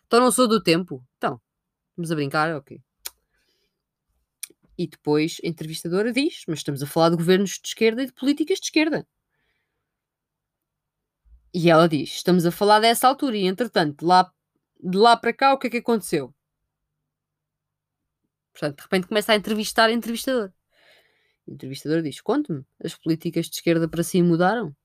Então 0.07 0.19
não 0.19 0.31
sou 0.31 0.47
do 0.47 0.61
tempo. 0.61 1.03
Então, 1.17 1.39
vamos 1.95 2.11
a 2.11 2.15
brincar, 2.15 2.55
ok. 2.55 2.81
E 4.77 4.87
depois 4.87 5.37
a 5.43 5.47
entrevistadora 5.47 6.11
diz: 6.11 6.43
Mas 6.47 6.59
estamos 6.59 6.81
a 6.81 6.87
falar 6.87 7.09
de 7.09 7.17
governos 7.17 7.59
de 7.61 7.67
esquerda 7.67 8.01
e 8.03 8.05
de 8.07 8.13
políticas 8.13 8.59
de 8.59 8.65
esquerda. 8.65 9.05
E 11.53 11.69
ela 11.69 11.87
diz: 11.87 12.09
Estamos 12.15 12.45
a 12.45 12.51
falar 12.51 12.79
dessa 12.79 13.07
altura, 13.07 13.37
e 13.37 13.45
entretanto, 13.45 14.05
lá, 14.05 14.31
de 14.79 14.97
lá 14.97 15.17
para 15.17 15.33
cá, 15.33 15.53
o 15.53 15.57
que 15.57 15.67
é 15.67 15.69
que 15.69 15.77
aconteceu? 15.77 16.33
Portanto, 18.51 18.77
de 18.77 18.83
repente 18.83 19.07
começa 19.07 19.33
a 19.33 19.35
entrevistar 19.35 19.89
entrevistador. 19.89 20.51
O 21.47 21.51
entrevistador 21.53 22.01
diz: 22.01 22.21
Conte-me, 22.21 22.65
as 22.83 22.95
políticas 22.95 23.47
de 23.47 23.55
esquerda 23.55 23.87
para 23.87 24.03
si 24.03 24.21
mudaram? 24.21 24.75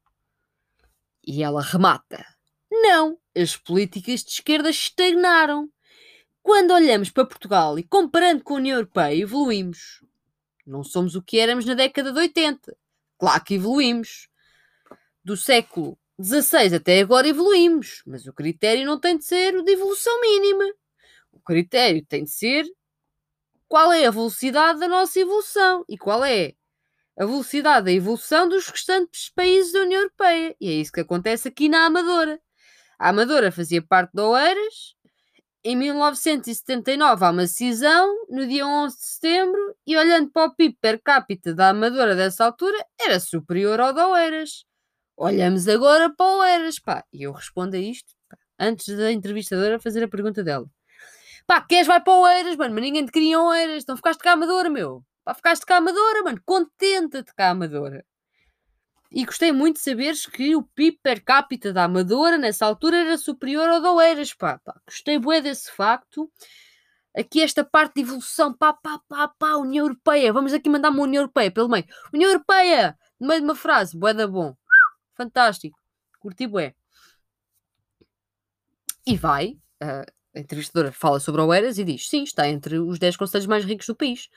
E 1.26 1.42
ela 1.42 1.62
remata: 1.62 2.24
Não, 2.70 3.18
as 3.36 3.56
políticas 3.56 4.22
de 4.22 4.30
esquerda 4.30 4.70
estagnaram. 4.70 5.70
Quando 6.42 6.74
olhamos 6.74 7.10
para 7.10 7.26
Portugal 7.26 7.78
e 7.78 7.82
comparando 7.82 8.44
com 8.44 8.54
a 8.54 8.58
União 8.58 8.76
Europeia, 8.76 9.22
evoluímos. 9.22 10.04
Não 10.66 10.84
somos 10.84 11.14
o 11.14 11.22
que 11.22 11.38
éramos 11.38 11.64
na 11.64 11.74
década 11.74 12.12
de 12.12 12.18
80. 12.18 12.76
Claro 13.18 13.44
que 13.44 13.54
evoluímos. 13.54 14.28
Do 15.22 15.36
século 15.38 15.98
16 16.18 16.74
até 16.74 17.00
agora 17.00 17.28
evoluímos, 17.28 18.02
mas 18.06 18.26
o 18.26 18.32
critério 18.32 18.86
não 18.86 19.00
tem 19.00 19.18
de 19.18 19.24
ser 19.24 19.56
o 19.56 19.62
de 19.62 19.72
evolução 19.72 20.20
mínima. 20.20 20.64
O 21.32 21.40
critério 21.40 22.04
tem 22.06 22.24
de 22.24 22.30
ser 22.30 22.64
qual 23.68 23.92
é 23.92 24.06
a 24.06 24.10
velocidade 24.10 24.78
da 24.78 24.88
nossa 24.88 25.18
evolução 25.18 25.84
e 25.88 25.98
qual 25.98 26.24
é 26.24 26.54
a 27.18 27.24
velocidade 27.24 27.86
da 27.86 27.92
evolução 27.92 28.48
dos 28.48 28.68
restantes 28.68 29.30
países 29.30 29.72
da 29.72 29.80
União 29.80 30.00
Europeia. 30.02 30.54
E 30.60 30.68
é 30.68 30.72
isso 30.74 30.92
que 30.92 31.00
acontece 31.00 31.48
aqui 31.48 31.68
na 31.68 31.86
Amadora. 31.86 32.40
A 32.98 33.08
Amadora 33.08 33.50
fazia 33.50 33.82
parte 33.82 34.12
de 34.14 34.20
Oeiras. 34.22 34.94
Em 35.64 35.76
1979 35.76 37.24
há 37.24 37.30
uma 37.30 37.42
decisão, 37.42 38.26
no 38.28 38.46
dia 38.46 38.66
11 38.66 38.96
de 38.96 39.04
setembro, 39.06 39.76
e 39.86 39.96
olhando 39.96 40.30
para 40.30 40.48
o 40.48 40.54
PIB 40.54 40.76
per 40.80 41.02
capita 41.02 41.54
da 41.54 41.70
Amadora 41.70 42.14
dessa 42.14 42.44
altura, 42.44 42.76
era 43.00 43.18
superior 43.18 43.80
ao 43.80 43.92
de 43.92 44.00
Oeiras. 44.00 44.64
Olhamos 45.16 45.68
agora 45.68 46.12
para 46.14 46.26
o 46.26 46.42
Eras, 46.42 46.78
pá. 46.78 47.04
E 47.12 47.22
eu 47.22 47.32
respondo 47.32 47.76
a 47.76 47.78
isto 47.78 48.12
pá, 48.28 48.36
antes 48.58 48.96
da 48.96 49.12
entrevistadora 49.12 49.78
fazer 49.78 50.02
a 50.02 50.08
pergunta 50.08 50.42
dela. 50.42 50.66
Pá, 51.46 51.60
queres 51.60 51.86
vai 51.86 52.00
para 52.00 52.12
o 52.14 52.26
Eras, 52.26 52.56
mano, 52.56 52.74
mas 52.74 52.82
ninguém 52.84 53.04
te 53.06 53.12
queria 53.12 53.40
o 53.40 53.52
Eras, 53.52 53.82
então 53.82 53.96
ficaste 53.96 54.20
cá 54.20 54.32
amadora, 54.32 54.68
meu. 54.70 55.04
Pá, 55.24 55.34
ficaste 55.34 55.64
cá 55.64 55.76
amadora, 55.76 56.22
mano, 56.24 56.40
contenta-te 56.44 57.32
cá 57.34 57.50
amadora. 57.50 58.04
E 59.12 59.24
gostei 59.24 59.52
muito 59.52 59.76
de 59.76 59.82
saberes 59.82 60.26
que 60.26 60.56
o 60.56 60.62
PIB 60.62 60.98
per 61.00 61.22
capita 61.22 61.72
da 61.72 61.84
Amadora 61.84 62.36
nessa 62.36 62.66
altura 62.66 62.96
era 62.96 63.16
superior 63.16 63.68
ao 63.68 63.80
da 63.80 63.92
Oeiras, 63.92 64.34
pá. 64.34 64.58
pá. 64.64 64.74
Gostei 64.84 65.20
bué 65.20 65.40
desse 65.40 65.70
facto. 65.70 66.28
Aqui 67.16 67.40
esta 67.40 67.62
parte 67.62 67.94
de 67.94 68.00
evolução, 68.00 68.52
pá, 68.52 68.72
pá, 68.72 69.00
pá, 69.08 69.28
pá, 69.28 69.54
União 69.56 69.84
Europeia. 69.84 70.32
Vamos 70.32 70.52
aqui 70.52 70.68
mandar 70.68 70.90
uma 70.90 71.04
União 71.04 71.20
Europeia 71.22 71.48
pelo 71.52 71.68
meio. 71.68 71.84
União 72.12 72.28
Europeia! 72.28 72.98
No 73.20 73.28
meio 73.28 73.40
de 73.40 73.44
uma 73.44 73.54
frase, 73.54 73.96
bué 73.96 74.12
da 74.12 74.26
bom 74.26 74.56
fantástico, 75.14 75.78
curti 76.20 76.46
bué. 76.46 76.74
E 79.06 79.16
vai, 79.16 79.58
a 79.80 80.04
entrevistadora 80.34 80.92
fala 80.92 81.20
sobre 81.20 81.40
o 81.42 81.52
Eras 81.52 81.78
e 81.78 81.84
diz, 81.84 82.08
sim, 82.08 82.22
está 82.22 82.48
entre 82.48 82.78
os 82.78 82.98
10 82.98 83.16
conselhos 83.16 83.46
mais 83.46 83.64
ricos 83.64 83.86
do 83.86 83.94
país. 83.94 84.28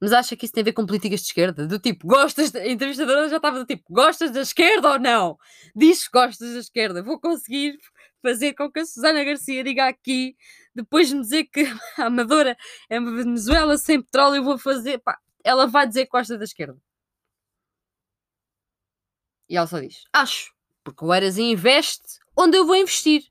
Mas 0.00 0.12
acha 0.12 0.34
que 0.34 0.46
isso 0.46 0.54
tem 0.54 0.62
a 0.62 0.64
ver 0.64 0.72
com 0.72 0.86
políticas 0.86 1.20
de 1.20 1.26
esquerda? 1.26 1.66
Do 1.66 1.78
tipo, 1.78 2.06
gostas, 2.06 2.54
a 2.54 2.66
entrevistadora 2.66 3.28
já 3.28 3.36
estava 3.36 3.58
do 3.58 3.66
tipo, 3.66 3.84
gostas 3.90 4.30
da 4.30 4.40
esquerda 4.40 4.92
ou 4.92 4.98
não? 4.98 5.36
Diz 5.76 6.08
gostas 6.08 6.54
da 6.54 6.58
esquerda. 6.58 7.02
Vou 7.02 7.20
conseguir 7.20 7.78
fazer 8.22 8.54
com 8.54 8.70
que 8.70 8.80
a 8.80 8.86
Susana 8.86 9.22
Garcia 9.24 9.62
diga 9.62 9.88
aqui, 9.88 10.36
depois 10.74 11.08
de 11.08 11.14
me 11.14 11.20
dizer 11.20 11.44
que 11.44 11.64
a 11.98 12.06
Amadora 12.06 12.56
é 12.88 12.98
uma 12.98 13.12
Venezuela 13.12 13.76
sem 13.76 14.00
petróleo, 14.02 14.36
eu 14.36 14.44
vou 14.44 14.58
fazer, 14.58 14.98
pá, 14.98 15.18
ela 15.44 15.66
vai 15.66 15.86
dizer 15.86 16.06
que 16.06 16.10
gosta 16.10 16.36
da 16.36 16.44
esquerda. 16.44 16.78
E 19.50 19.56
ela 19.56 19.66
só 19.66 19.80
diz: 19.80 20.04
Acho, 20.12 20.52
porque 20.84 21.04
o 21.04 21.12
Eras 21.12 21.36
investe 21.36 22.20
onde 22.36 22.56
eu 22.56 22.64
vou 22.64 22.76
investir. 22.76 23.24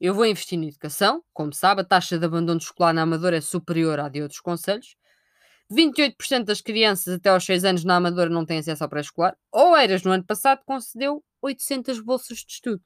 Eu 0.00 0.14
vou 0.14 0.24
investir 0.24 0.58
na 0.58 0.66
educação. 0.66 1.22
Como 1.34 1.52
sabe, 1.52 1.82
a 1.82 1.84
taxa 1.84 2.18
de 2.18 2.24
abandono 2.24 2.58
escolar 2.58 2.94
na 2.94 3.02
Amadora 3.02 3.36
é 3.36 3.40
superior 3.40 4.00
à 4.00 4.08
de 4.08 4.22
outros 4.22 4.40
conselhos. 4.40 4.96
28% 5.70 6.44
das 6.44 6.62
crianças 6.62 7.14
até 7.14 7.28
aos 7.28 7.44
6 7.44 7.64
anos 7.64 7.84
na 7.84 7.96
Amadora 7.96 8.30
não 8.30 8.46
têm 8.46 8.58
acesso 8.58 8.82
ao 8.82 8.88
pré-escolar. 8.88 9.36
O 9.52 9.76
Eras, 9.76 10.02
no 10.02 10.10
ano 10.10 10.24
passado, 10.24 10.62
concedeu 10.64 11.22
800 11.42 12.00
bolsas 12.00 12.38
de 12.38 12.52
estudo. 12.52 12.82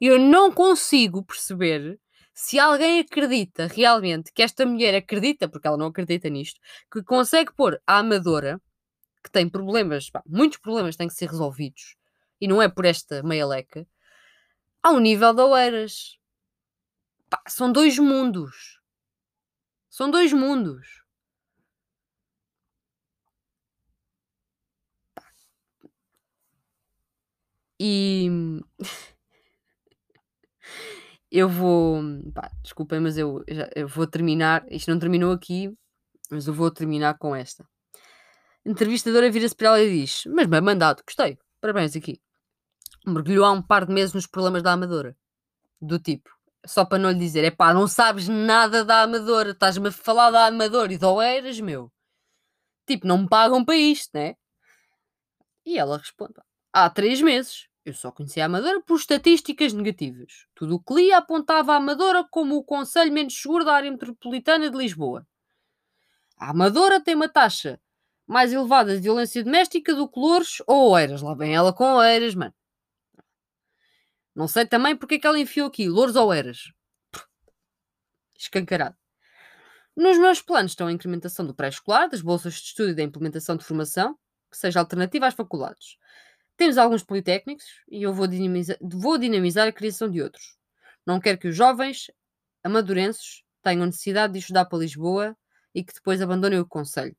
E 0.00 0.06
eu 0.06 0.18
não 0.18 0.50
consigo 0.50 1.22
perceber 1.22 2.00
se 2.32 2.58
alguém 2.58 2.98
acredita 2.98 3.68
realmente 3.68 4.32
que 4.32 4.42
esta 4.42 4.66
mulher 4.66 4.96
acredita, 4.96 5.48
porque 5.48 5.68
ela 5.68 5.76
não 5.76 5.86
acredita 5.86 6.28
nisto, 6.28 6.58
que 6.90 7.00
consegue 7.04 7.52
pôr 7.54 7.80
a 7.86 7.98
Amadora, 7.98 8.60
que 9.22 9.30
tem 9.30 9.48
problemas, 9.48 10.10
pá, 10.10 10.20
muitos 10.26 10.58
problemas 10.58 10.96
têm 10.96 11.06
que 11.06 11.14
ser 11.14 11.30
resolvidos, 11.30 11.94
e 12.40 12.48
não 12.48 12.60
é 12.62 12.68
por 12.68 12.84
esta 12.84 13.22
meia 13.22 13.46
leca, 13.46 13.86
ao 14.82 14.98
nível 15.00 15.32
da 15.34 15.46
Oeiras. 15.46 16.18
Pá, 17.30 17.42
são 17.48 17.72
dois 17.72 17.98
mundos. 17.98 18.80
São 19.90 20.10
dois 20.10 20.32
mundos. 20.32 21.04
E 27.80 28.28
eu 31.30 31.48
vou. 31.48 32.00
Pá, 32.34 32.50
desculpem, 32.62 33.00
mas 33.00 33.18
eu, 33.18 33.44
já, 33.48 33.68
eu 33.74 33.88
vou 33.88 34.06
terminar. 34.06 34.64
Isto 34.70 34.90
não 34.90 34.98
terminou 34.98 35.32
aqui, 35.32 35.72
mas 36.30 36.46
eu 36.46 36.54
vou 36.54 36.70
terminar 36.70 37.18
com 37.18 37.34
esta. 37.34 37.66
Entrevistadora 38.64 39.30
vira-se 39.30 39.54
para 39.54 39.68
ela 39.68 39.82
e 39.82 40.00
diz: 40.00 40.24
Mas 40.26 40.46
bem 40.46 40.60
mandado, 40.60 41.02
gostei, 41.06 41.38
parabéns 41.64 41.96
aqui 41.96 42.20
mergulhou 43.06 43.44
há 43.44 43.52
um 43.52 43.62
par 43.62 43.86
de 43.86 43.92
meses 43.92 44.14
nos 44.14 44.26
problemas 44.26 44.62
da 44.62 44.72
Amadora. 44.72 45.16
Do 45.80 45.98
tipo, 45.98 46.30
só 46.66 46.84
para 46.84 46.98
não 46.98 47.10
lhe 47.10 47.18
dizer, 47.18 47.44
é 47.44 47.50
pá, 47.50 47.74
não 47.74 47.86
sabes 47.86 48.28
nada 48.28 48.84
da 48.84 49.02
Amadora, 49.02 49.50
estás-me 49.50 49.88
a 49.88 49.92
falar 49.92 50.30
da 50.30 50.46
Amadora 50.46 50.92
e 50.92 51.04
Oeiras, 51.04 51.60
meu. 51.60 51.92
Tipo, 52.86 53.06
não 53.06 53.18
me 53.18 53.28
pagam 53.28 53.64
para 53.64 53.76
isto, 53.76 54.10
né? 54.14 54.34
E 55.64 55.78
ela 55.78 55.98
responde, 55.98 56.34
há 56.72 56.88
três 56.90 57.20
meses. 57.20 57.66
Eu 57.84 57.92
só 57.92 58.10
conhecia 58.10 58.44
a 58.44 58.46
Amadora 58.46 58.80
por 58.82 58.96
estatísticas 58.96 59.74
negativas. 59.74 60.46
Tudo 60.54 60.76
o 60.76 60.80
que 60.82 60.94
lia 60.94 61.18
apontava 61.18 61.72
a 61.72 61.76
Amadora 61.76 62.26
como 62.30 62.56
o 62.56 62.64
conselho 62.64 63.12
menos 63.12 63.34
seguro 63.34 63.64
da 63.64 63.74
área 63.74 63.90
metropolitana 63.90 64.70
de 64.70 64.76
Lisboa. 64.76 65.26
A 66.38 66.50
Amadora 66.50 67.02
tem 67.02 67.14
uma 67.14 67.28
taxa 67.28 67.78
mais 68.26 68.52
elevada 68.52 68.94
de 68.94 69.02
violência 69.02 69.42
doméstica 69.44 69.94
do 69.94 70.08
que 70.08 70.18
Louros 70.18 70.62
ou 70.66 70.90
Oeiras. 70.90 71.22
Lá 71.22 71.34
vem 71.34 71.54
ela 71.54 71.72
com 71.72 71.84
Oeiras, 71.94 72.34
mano. 72.34 72.54
Não 74.34 74.48
sei 74.48 74.66
também 74.66 74.96
porque 74.96 75.14
é 75.14 75.18
que 75.18 75.26
ela 75.26 75.38
enfiou 75.38 75.68
aqui, 75.68 75.88
louros 75.88 76.16
ou 76.16 76.32
eras. 76.32 76.72
Escancarado. 78.36 78.96
Nos 79.96 80.18
meus 80.18 80.42
planos 80.42 80.72
estão 80.72 80.88
a 80.88 80.92
incrementação 80.92 81.46
do 81.46 81.54
pré-escolar, 81.54 82.08
das 82.08 82.20
bolsas 82.20 82.54
de 82.54 82.60
estudo 82.60 82.90
e 82.90 82.94
da 82.94 83.02
implementação 83.02 83.56
de 83.56 83.64
formação, 83.64 84.18
que 84.50 84.56
seja 84.56 84.80
alternativa 84.80 85.28
às 85.28 85.34
faculdades. 85.34 85.98
Temos 86.56 86.78
alguns 86.78 87.04
politécnicos 87.04 87.64
e 87.88 88.02
eu 88.02 88.12
vou 88.12 88.26
dinamizar, 88.26 88.76
vou 88.80 89.18
dinamizar 89.18 89.68
a 89.68 89.72
criação 89.72 90.10
de 90.10 90.20
outros. 90.20 90.56
Não 91.06 91.20
quero 91.20 91.38
que 91.38 91.48
os 91.48 91.56
jovens 91.56 92.10
amadurenses 92.64 93.44
tenham 93.62 93.86
necessidade 93.86 94.32
de 94.32 94.40
estudar 94.40 94.64
para 94.64 94.78
Lisboa 94.78 95.36
e 95.72 95.84
que 95.84 95.94
depois 95.94 96.20
abandonem 96.20 96.58
o 96.58 96.66
Conselho. 96.66 97.16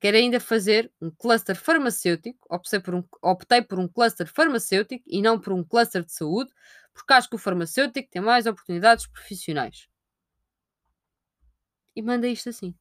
Quero 0.00 0.16
ainda 0.16 0.38
fazer 0.38 0.92
um 1.00 1.10
cluster 1.10 1.56
farmacêutico. 1.56 2.46
Optei 2.50 2.80
por, 2.80 2.94
um, 2.94 3.04
optei 3.22 3.62
por 3.62 3.78
um 3.78 3.88
cluster 3.88 4.26
farmacêutico 4.26 5.04
e 5.06 5.22
não 5.22 5.40
por 5.40 5.52
um 5.52 5.64
cluster 5.64 6.04
de 6.04 6.12
saúde, 6.12 6.50
porque 6.92 7.12
acho 7.12 7.28
que 7.28 7.36
o 7.36 7.38
farmacêutico 7.38 8.10
tem 8.10 8.22
mais 8.22 8.46
oportunidades 8.46 9.06
profissionais. 9.06 9.88
E 11.96 12.00
manda 12.02 12.28
isto 12.28 12.48
assim. 12.50 12.74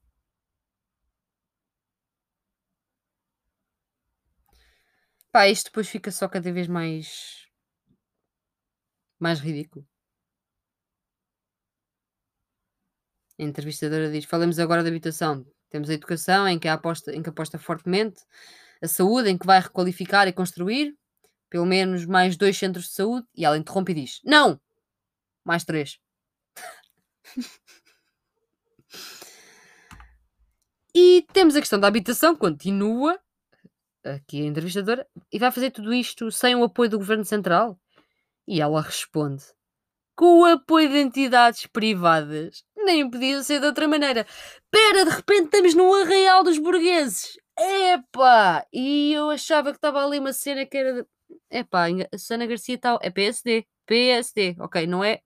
Pá, 5.34 5.48
isto 5.50 5.66
depois 5.66 5.90
fica 5.90 6.12
só 6.12 6.28
cada 6.30 6.52
vez 6.54 6.68
mais. 6.68 7.46
mais 9.20 9.40
ridículo. 9.40 9.86
A 13.40 13.44
entrevistadora 13.44 14.12
diz: 14.12 14.26
Falemos 14.26 14.58
agora 14.60 14.82
da 14.84 14.90
habitação. 14.90 15.46
Temos 15.74 15.90
a 15.90 15.94
educação, 15.96 16.48
em 16.48 16.60
que, 16.60 16.68
aposta, 16.68 17.12
em 17.16 17.24
que 17.24 17.30
aposta 17.30 17.58
fortemente, 17.58 18.22
a 18.80 18.88
saúde, 18.88 19.32
em 19.32 19.38
que 19.40 19.48
vai 19.48 19.60
requalificar 19.60 20.28
e 20.28 20.32
construir 20.32 20.96
pelo 21.50 21.66
menos 21.66 22.06
mais 22.06 22.38
dois 22.38 22.56
centros 22.56 22.90
de 22.90 22.92
saúde. 22.92 23.26
E 23.36 23.44
ela 23.44 23.58
interrompe 23.58 23.92
e 23.92 23.96
diz: 23.96 24.22
Não! 24.24 24.62
Mais 25.44 25.64
três. 25.64 25.98
e 30.94 31.26
temos 31.34 31.56
a 31.56 31.60
questão 31.60 31.80
da 31.80 31.88
habitação, 31.88 32.36
continua 32.36 33.20
aqui 34.04 34.44
a 34.44 34.46
entrevistadora, 34.46 35.08
e 35.32 35.40
vai 35.40 35.52
fazer 35.52 35.72
tudo 35.72 35.92
isto 35.92 36.30
sem 36.32 36.56
o 36.56 36.64
apoio 36.64 36.92
do 36.92 37.00
governo 37.00 37.26
central? 37.26 37.80
E 38.48 38.62
ela 38.62 38.80
responde: 38.80 39.44
com 40.16 40.42
o 40.42 40.46
apoio 40.46 40.90
de 40.90 41.00
entidades 41.00 41.66
privadas. 41.66 42.64
Nem 42.86 43.10
podia 43.10 43.42
ser 43.44 43.60
de 43.60 43.68
outra 43.68 43.88
maneira. 43.88 44.26
Pera, 44.72 45.06
de 45.06 45.12
repente 45.12 45.46
estamos 45.46 45.74
no 45.74 45.94
arraial 45.94 46.44
dos 46.44 46.58
burgueses. 46.58 47.38
Epá! 47.58 48.66
E 48.74 49.14
eu 49.14 49.30
achava 49.30 49.72
que 49.72 49.78
estava 49.78 50.04
ali 50.04 50.20
uma 50.20 50.34
cena 50.34 50.66
que 50.66 50.78
era. 50.78 50.94
De... 50.94 51.08
Epá, 51.50 51.86
a 52.12 52.18
Sana 52.18 52.46
Garcia 52.46 52.78
tal. 52.78 53.00
É 53.02 53.10
PSD. 53.10 53.66
PSD. 53.86 54.56
Ok, 54.60 54.88
não 54.88 55.04
é. 55.04 55.22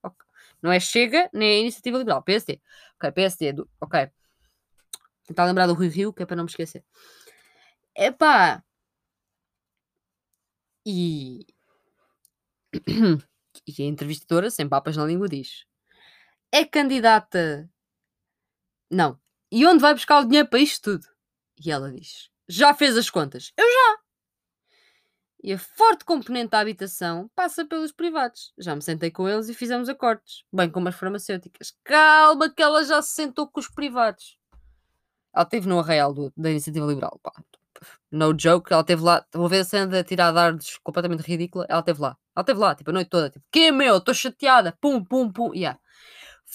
Não 0.62 0.72
é 0.72 0.80
Chega, 0.80 1.30
nem 1.34 1.50
é 1.50 1.60
Iniciativa 1.62 1.98
Liberal. 1.98 2.22
PSD. 2.24 2.62
Ok, 2.96 3.12
PSD. 3.12 3.54
Do... 3.54 3.70
Ok. 3.80 4.10
Tentar 5.26 5.46
lembrar 5.46 5.68
do 5.68 5.74
Rio 5.74 5.92
Rio, 5.92 6.14
que 6.14 6.24
é 6.24 6.26
para 6.26 6.36
não 6.36 6.44
me 6.46 6.50
esquecer. 6.50 6.84
Epá! 7.96 8.64
E. 10.86 11.46
e 13.68 13.82
a 13.82 13.86
entrevistadora, 13.86 14.50
sem 14.50 14.68
papas 14.70 14.96
na 14.96 15.06
língua, 15.06 15.28
diz: 15.28 15.66
É 16.52 16.64
candidata. 16.66 17.70
Não. 18.90 19.20
E 19.52 19.66
onde 19.66 19.82
vai 19.82 19.94
buscar 19.94 20.20
o 20.20 20.26
dinheiro 20.26 20.48
para 20.48 20.60
isto 20.60 20.92
tudo? 20.92 21.08
E 21.64 21.72
ela 21.72 21.92
diz: 21.92 22.30
Já 22.48 22.74
fez 22.74 22.98
as 22.98 23.10
contas? 23.10 23.52
Eu 23.58 23.66
já! 23.66 24.00
E 25.44 25.54
a 25.54 25.58
forte 25.58 26.04
componente 26.04 26.50
da 26.50 26.60
habitação 26.60 27.30
passa 27.36 27.64
pelos 27.66 27.92
privados. 27.92 28.54
Já 28.58 28.76
me 28.76 28.82
sentei 28.82 29.12
com 29.12 29.30
eles 29.30 29.48
e 29.50 29.54
fizemos 29.54 29.88
acordos, 29.88 30.44
bem 30.52 30.70
como 30.70 30.90
as 30.90 30.96
farmacêuticas. 30.96 31.74
Calma, 31.84 32.50
que 32.50 32.62
ela 32.62 32.84
já 32.84 33.02
se 33.02 33.14
sentou 33.14 33.48
com 33.48 33.60
os 33.60 33.70
privados. 33.70 34.38
Ela 35.34 35.44
esteve 35.44 35.68
no 35.68 35.80
arraial 35.80 36.14
do, 36.14 36.34
da 36.36 36.50
Iniciativa 36.50 36.86
Liberal. 36.86 37.20
Pá, 37.22 37.32
no 38.12 38.34
joke, 38.38 38.74
ela 38.74 38.82
esteve 38.82 39.04
lá. 39.04 39.26
Vou 39.34 39.48
ver 39.48 39.60
a 39.60 39.64
cena 39.64 40.04
tirar 40.04 40.32
dardos 40.32 40.80
completamente 40.84 41.22
ridícula. 41.22 41.66
Ela 41.70 41.82
esteve 41.82 42.02
lá. 42.02 42.18
Ela 42.36 42.42
esteve 42.42 42.60
lá, 42.60 42.76
tipo, 42.76 42.90
a 42.90 42.94
noite 42.94 43.10
toda. 43.10 43.30
Tipo, 43.30 43.46
que 43.52 43.60
é 43.68 43.72
meu? 43.72 43.98
Estou 43.98 44.14
chateada. 44.14 44.76
Pum, 44.82 45.04
pum, 45.04 45.32
pum. 45.32 45.54
Yeah. 45.54 45.80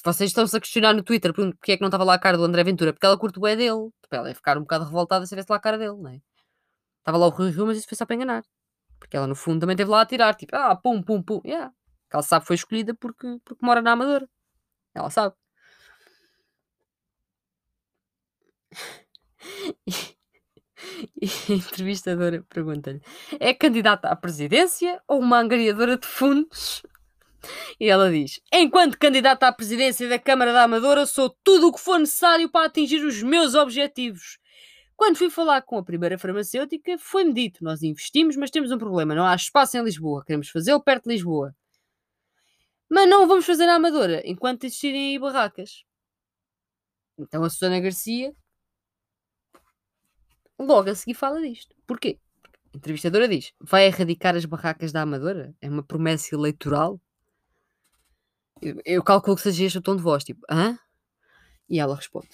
Vocês 0.05 0.31
estão-se 0.31 0.57
a 0.57 0.61
questionar 0.61 0.95
no 0.95 1.03
Twitter 1.03 1.33
porque 1.33 1.73
é 1.73 1.77
que 1.77 1.81
não 1.83 1.89
estava 1.89 2.05
lá 2.05 2.15
a 2.15 2.19
cara 2.19 2.37
do 2.37 2.45
André 2.45 2.65
Ventura. 2.65 2.93
Porque 2.93 3.07
ela 3.07 3.19
curte 3.19 3.39
o 3.39 3.47
é 3.47 3.55
dele. 3.55 3.91
Tipo, 4.03 4.17
ela 4.17 4.29
ia 4.29 4.35
ficar 4.35 4.57
um 4.57 4.63
bocado 4.63 4.85
revoltada 4.85 5.25
se 5.27 5.31
tivesse 5.31 5.51
lá 5.51 5.57
a 5.57 5.61
cara 5.61 5.79
dele, 5.79 5.97
não 5.97 6.09
é? 6.09 6.21
Estava 6.99 7.19
lá 7.19 7.27
o 7.27 7.31
Rui 7.31 7.51
Rio, 7.51 7.67
mas 7.67 7.79
isso 7.79 7.89
foi 7.89 7.97
só 7.97 8.07
para 8.07 8.17
enganar. 8.17 8.45
Porque 8.99 9.17
ela, 9.17 9.27
no 9.27 9.35
fundo, 9.35 9.61
também 9.61 9.75
esteve 9.75 9.91
lá 9.91 10.01
a 10.03 10.07
tirar. 10.07 10.35
Tipo, 10.35 10.57
ah, 10.57 10.77
pum, 10.77 11.03
pum, 11.03 11.23
pum. 11.23 11.41
Yeah. 11.45 11.73
Ela 12.13 12.23
sabe 12.23 12.43
que 12.43 12.47
foi 12.49 12.57
escolhida 12.57 12.95
porque, 12.95 13.39
porque 13.45 13.65
mora 13.65 13.83
na 13.83 13.93
Amadora. 13.93 14.29
Ela 14.95 15.11
sabe. 15.11 15.35
E 21.21 21.27
a 21.53 21.55
entrevistadora 21.55 22.45
pergunta-lhe: 22.49 23.01
é 23.39 23.55
candidata 23.55 24.09
à 24.09 24.17
presidência 24.17 25.01
ou 25.07 25.21
uma 25.21 25.39
angariadora 25.39 25.97
de 25.97 26.07
fundos? 26.07 26.83
E 27.81 27.89
ela 27.89 28.11
diz: 28.11 28.41
Enquanto 28.53 28.99
candidata 28.99 29.47
à 29.47 29.53
presidência 29.53 30.09
da 30.09 30.19
Câmara 30.19 30.53
da 30.53 30.65
Amadora, 30.65 31.07
sou 31.07 31.35
tudo 31.43 31.69
o 31.69 31.73
que 31.73 31.81
for 31.81 31.99
necessário 31.99 32.51
para 32.51 32.67
atingir 32.67 33.05
os 33.05 33.23
meus 33.23 33.55
objetivos. 33.55 34.39
Quando 34.97 35.17
fui 35.17 35.31
falar 35.31 35.63
com 35.63 35.79
a 35.79 35.85
primeira 35.85 36.19
farmacêutica, 36.19 36.97
foi-me 36.99 37.33
dito: 37.33 37.65
Nós 37.65 37.83
investimos, 37.83 38.37
mas 38.37 38.51
temos 38.51 38.71
um 38.71 38.79
problema. 38.79 39.15
Não 39.15 39.27
há 39.27 39.35
espaço 39.35 39.77
em 39.77 39.83
Lisboa. 39.83 40.25
Queremos 40.25 40.49
fazê-lo 40.49 40.83
perto 40.83 41.05
de 41.05 41.11
Lisboa. 41.15 41.55
Mas 42.91 43.09
não 43.09 43.27
vamos 43.27 43.47
fazer 43.47 43.67
na 43.67 43.77
Amadora 43.77 44.23
enquanto 44.25 44.65
existirem 44.65 45.13
aí 45.13 45.19
barracas. 45.19 45.85
Então 47.19 47.43
a 47.43 47.51
Susana 47.51 47.81
Garcia 47.81 48.35
logo 50.59 50.91
a 50.91 50.95
seguir 50.95 51.15
fala 51.15 51.41
disto. 51.41 51.75
Porquê? 51.87 52.19
A 52.75 52.77
entrevistadora 52.77 53.29
diz: 53.29 53.53
vai 53.61 53.87
erradicar 53.87 54.37
as 54.37 54.45
barracas 54.45 54.93
da 54.93 55.03
Amadora? 55.03 55.55
É 55.61 55.69
uma 55.69 55.83
promessa 55.83 56.35
eleitoral? 56.35 57.01
Eu, 58.85 59.03
calculo 59.03 59.37
que 59.37 59.43
seja 59.43 59.65
este 59.65 59.79
o 59.79 59.83
tom 59.83 59.97
de 59.97 60.03
voz, 60.03 60.25
tipo, 60.25 60.41
hã? 60.51 60.79
E 61.69 61.79
ela 61.81 61.97
responde: 61.97 62.29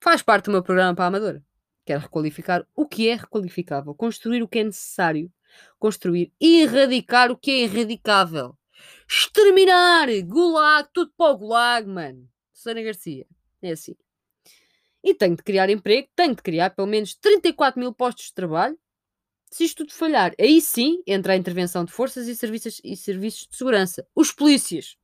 faz 0.00 0.22
parte 0.22 0.46
do 0.46 0.52
meu 0.52 0.62
programa 0.62 0.94
para 0.94 1.04
a 1.04 1.08
Amadora. 1.08 1.44
Quero 1.84 2.00
requalificar 2.00 2.66
o 2.74 2.86
que 2.86 3.08
é 3.08 3.16
requalificável, 3.16 3.94
construir 3.94 4.42
o 4.42 4.48
que 4.48 4.60
é 4.60 4.64
necessário, 4.64 5.32
construir 5.78 6.32
e 6.40 6.62
erradicar 6.62 7.30
o 7.30 7.36
que 7.36 7.50
é 7.50 7.60
erradicável. 7.62 8.56
Exterminar! 9.08 10.08
Gulag! 10.24 10.88
Tudo 10.92 11.12
para 11.16 11.32
o 11.32 11.38
gulag, 11.38 11.88
mano. 11.88 12.28
Susana 12.52 12.82
Garcia. 12.82 13.26
É 13.60 13.72
assim 13.72 13.96
e 15.02 15.14
tenho 15.14 15.36
de 15.36 15.42
criar 15.42 15.68
emprego, 15.68 16.08
tenho 16.14 16.34
de 16.34 16.42
criar 16.42 16.70
pelo 16.70 16.86
menos 16.86 17.14
34 17.14 17.80
mil 17.80 17.92
postos 17.92 18.26
de 18.26 18.34
trabalho. 18.34 18.78
Se 19.50 19.64
isto 19.64 19.84
tudo 19.84 19.92
falhar, 19.92 20.32
aí 20.40 20.60
sim 20.60 21.02
entra 21.06 21.34
a 21.34 21.36
intervenção 21.36 21.84
de 21.84 21.92
forças 21.92 22.26
e 22.26 22.36
serviços, 22.36 22.80
e 22.82 22.96
serviços 22.96 23.46
de 23.48 23.56
segurança. 23.56 24.06
Os 24.14 24.32
polícias. 24.32 24.96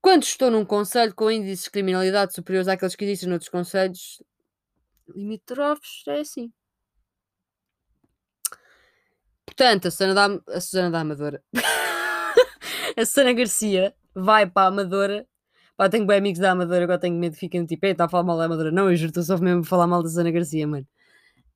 Quando 0.00 0.22
estou 0.22 0.50
num 0.50 0.64
conselho 0.64 1.14
com 1.14 1.30
índices 1.30 1.64
de 1.64 1.70
criminalidade 1.70 2.34
superiores 2.34 2.68
àqueles 2.68 2.94
que 2.94 3.04
existem 3.04 3.28
noutros 3.28 3.50
conselhos 3.50 4.22
limítrofes, 5.08 6.02
é 6.06 6.20
assim. 6.20 6.52
Portanto, 9.44 9.88
a 9.88 9.90
Susana 9.90 10.14
da, 10.14 10.54
a 10.54 10.60
Susana 10.60 10.90
da 10.90 11.00
Amadora, 11.00 11.42
a 12.96 13.04
Susana 13.04 13.32
Garcia 13.32 13.94
vai 14.14 14.48
para 14.48 14.66
a 14.66 14.68
Amadora 14.68 15.26
Pá, 15.78 15.88
tenho 15.88 16.04
bem 16.04 16.18
amigos 16.18 16.40
da 16.40 16.50
Amadora, 16.50 16.82
agora 16.82 16.98
tenho 16.98 17.14
medo 17.16 17.34
de 17.34 17.38
ficarem 17.38 17.64
tipo, 17.64 17.86
está 17.86 18.06
a 18.06 18.08
falar 18.08 18.24
mal 18.24 18.36
da 18.36 18.46
Amadora. 18.46 18.72
Não, 18.72 18.90
eu 18.90 18.96
juro, 18.96 19.10
estou 19.10 19.22
só 19.22 19.38
mesmo 19.38 19.60
a 19.60 19.64
falar 19.64 19.86
mal 19.86 20.02
da 20.02 20.08
Zana 20.08 20.32
Garcia, 20.32 20.66
mano. 20.66 20.84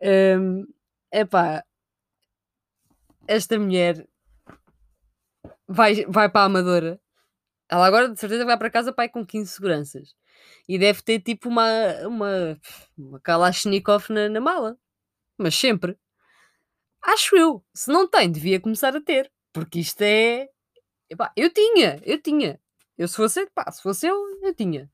É 0.00 0.36
um, 0.38 0.64
pá, 1.28 1.64
esta 3.26 3.58
mulher 3.58 4.06
vai, 5.66 6.04
vai 6.06 6.28
para 6.28 6.42
a 6.42 6.44
Amadora. 6.44 7.00
Ela 7.72 7.86
agora 7.86 8.08
de 8.10 8.20
certeza 8.20 8.44
vai 8.44 8.58
para 8.58 8.70
casa 8.70 8.92
pai 8.92 9.08
com 9.08 9.24
15 9.24 9.50
seguranças. 9.50 10.14
E 10.68 10.78
deve 10.78 11.00
ter 11.02 11.20
tipo 11.20 11.48
uma, 11.48 11.64
uma, 12.06 12.60
uma 12.98 13.20
Kalashnikov 13.20 14.10
na, 14.10 14.28
na 14.28 14.40
mala. 14.42 14.76
Mas 15.38 15.54
sempre. 15.56 15.98
Acho 17.02 17.36
eu. 17.36 17.64
Se 17.74 17.90
não 17.90 18.06
tem, 18.08 18.30
devia 18.30 18.60
começar 18.60 18.94
a 18.96 19.00
ter. 19.00 19.32
Porque 19.54 19.80
isto 19.80 20.02
é. 20.02 20.48
Epá, 21.10 21.32
eu 21.36 21.50
tinha, 21.52 22.00
eu 22.04 22.20
tinha. 22.20 22.60
Eu 22.98 23.08
se 23.08 23.16
fosse, 23.16 23.46
pá, 23.54 23.70
se 23.72 23.82
fosse 23.82 24.06
eu, 24.06 24.16
eu 24.42 24.54
tinha. 24.54 24.90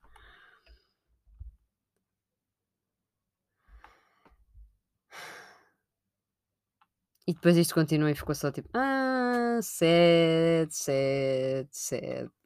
E 7.26 7.34
depois 7.34 7.56
isto 7.56 7.74
continua 7.74 8.10
e 8.10 8.14
ficou 8.14 8.34
só 8.34 8.50
tipo, 8.52 8.68
ah, 8.74 9.58
sete, 9.62 10.74
sete, 10.76 11.68
sete. 11.72 12.37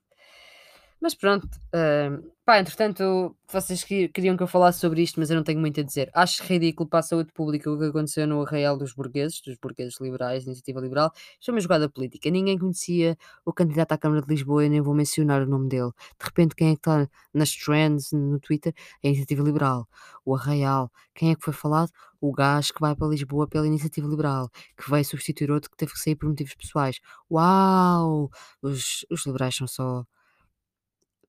Mas 1.03 1.17
pronto, 1.17 1.45
uh, 1.47 2.33
pá, 2.45 2.61
entretanto, 2.61 3.35
vocês 3.51 3.83
queriam 3.83 4.37
que 4.37 4.43
eu 4.45 4.47
falasse 4.47 4.79
sobre 4.79 5.03
isto, 5.03 5.19
mas 5.19 5.31
eu 5.31 5.37
não 5.37 5.43
tenho 5.43 5.59
muito 5.59 5.81
a 5.81 5.83
dizer. 5.83 6.09
Acho 6.15 6.45
ridículo 6.45 6.89
para 6.89 7.01
a 7.01 7.03
saúde 7.03 7.33
pública 7.33 7.69
o 7.69 7.77
que 7.77 7.87
aconteceu 7.87 8.25
no 8.25 8.41
arraial 8.41 8.79
dos 8.79 8.95
burgueses, 8.95 9.41
dos 9.41 9.57
burgueses 9.57 10.01
liberais, 10.01 10.45
iniciativa 10.45 10.81
liberal. 10.81 11.11
Isto 11.41 11.51
é 11.51 11.55
uma 11.55 11.61
jogada 11.61 11.89
política. 11.89 12.31
Ninguém 12.31 12.57
conhecia 12.57 13.19
o 13.45 13.53
candidato 13.53 13.91
à 13.91 13.99
Câmara 13.99 14.23
de 14.23 14.29
Lisboa, 14.29 14.65
eu 14.65 14.71
nem 14.71 14.81
vou 14.81 14.95
mencionar 14.95 15.43
o 15.43 15.47
nome 15.47 15.69
dele. 15.69 15.91
De 16.21 16.25
repente, 16.25 16.55
quem 16.55 16.69
é 16.69 16.73
que 16.75 16.79
está 16.79 17.09
nas 17.35 17.51
trends 17.51 18.13
no 18.13 18.39
Twitter? 18.39 18.73
A 19.03 19.09
iniciativa 19.09 19.43
liberal. 19.43 19.89
O 20.25 20.37
arraial. 20.37 20.89
Quem 21.17 21.33
é 21.33 21.35
que 21.35 21.43
foi 21.43 21.53
falado? 21.53 21.91
O 22.21 22.31
gajo 22.31 22.73
que 22.73 22.81
vai 22.81 22.95
para 22.95 23.09
Lisboa 23.09 23.49
pela 23.49 23.67
iniciativa 23.67 24.07
liberal, 24.07 24.49
que 24.77 24.89
vai 24.89 25.03
substituir 25.03 25.51
outro 25.51 25.69
que 25.69 25.77
teve 25.77 25.93
que 25.95 25.99
sair 25.99 26.15
por 26.15 26.29
motivos 26.29 26.55
pessoais. 26.55 27.01
Uau! 27.29 28.31
Os, 28.63 29.05
os 29.11 29.27
liberais 29.27 29.57
são 29.57 29.67
só 29.67 30.07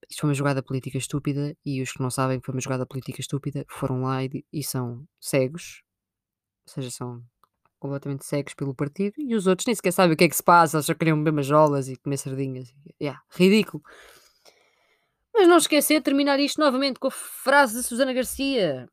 isto 0.10 0.22
foi 0.22 0.30
uma 0.30 0.34
jogada 0.34 0.63
política 0.63 0.98
estúpida 0.98 1.56
e 1.66 1.82
os 1.82 1.92
que 1.92 2.02
não 2.02 2.10
sabem 2.10 2.39
que 2.39 2.46
foi 2.46 2.56
uma 2.56 2.62
jogada 2.62 2.86
política 2.86 3.22
estúpida 3.22 3.66
foram 3.70 4.02
lá 4.04 4.24
e, 4.24 4.46
e 4.52 4.63
são 4.63 5.06
cegos, 5.20 5.84
ou 6.68 6.74
seja, 6.74 6.92
são 6.92 7.24
completamente 7.80 8.26
cegos 8.26 8.54
pelo 8.54 8.74
partido 8.74 9.16
e 9.18 9.36
os 9.36 9.46
outros 9.46 9.66
nem 9.66 9.76
sequer 9.76 9.92
sabem 9.92 10.13
o 10.13 10.18
que 10.18 10.24
é 10.24 10.30
que 10.30 10.36
se 10.36 10.44
passa, 10.44 10.82
só 10.82 10.94
queriam 10.94 11.18
beber 11.18 11.34
majolas 11.34 11.89
e 11.89 11.98
comer 11.98 12.18
sardinhas. 12.18 12.74
Yeah, 13.02 13.22
ridículo. 13.32 13.84
Mas 15.34 15.48
não 15.48 15.58
esquecer 15.58 15.96
de 15.96 16.04
terminar 16.04 16.39
isto 16.39 16.62
novamente 16.62 17.00
com 17.00 17.08
a 17.08 17.12
frase 17.12 17.76
de 17.78 17.84
Susana 17.84 18.13
Garcia. 18.13 18.88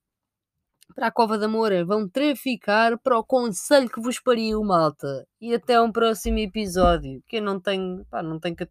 para 0.95 1.07
a 1.09 1.13
Cova 1.13 1.39
da 1.39 1.47
Moura, 1.49 1.85
vão 1.85 2.09
traficar 2.09 2.99
para 2.99 3.19
o 3.19 3.25
conselho 3.25 3.89
que 3.89 4.01
vos 4.01 4.19
pariu, 4.21 4.63
malta. 4.65 5.25
E 5.41 5.55
até 5.55 5.81
um 5.81 5.93
próximo 5.93 6.39
episódio, 6.39 7.23
que 7.29 7.37
eu 7.37 7.43
não 7.43 7.61
tenho, 7.61 8.05
pá, 8.11 8.23
não 8.23 8.41
tenho 8.41 8.57
aturar 8.61 8.71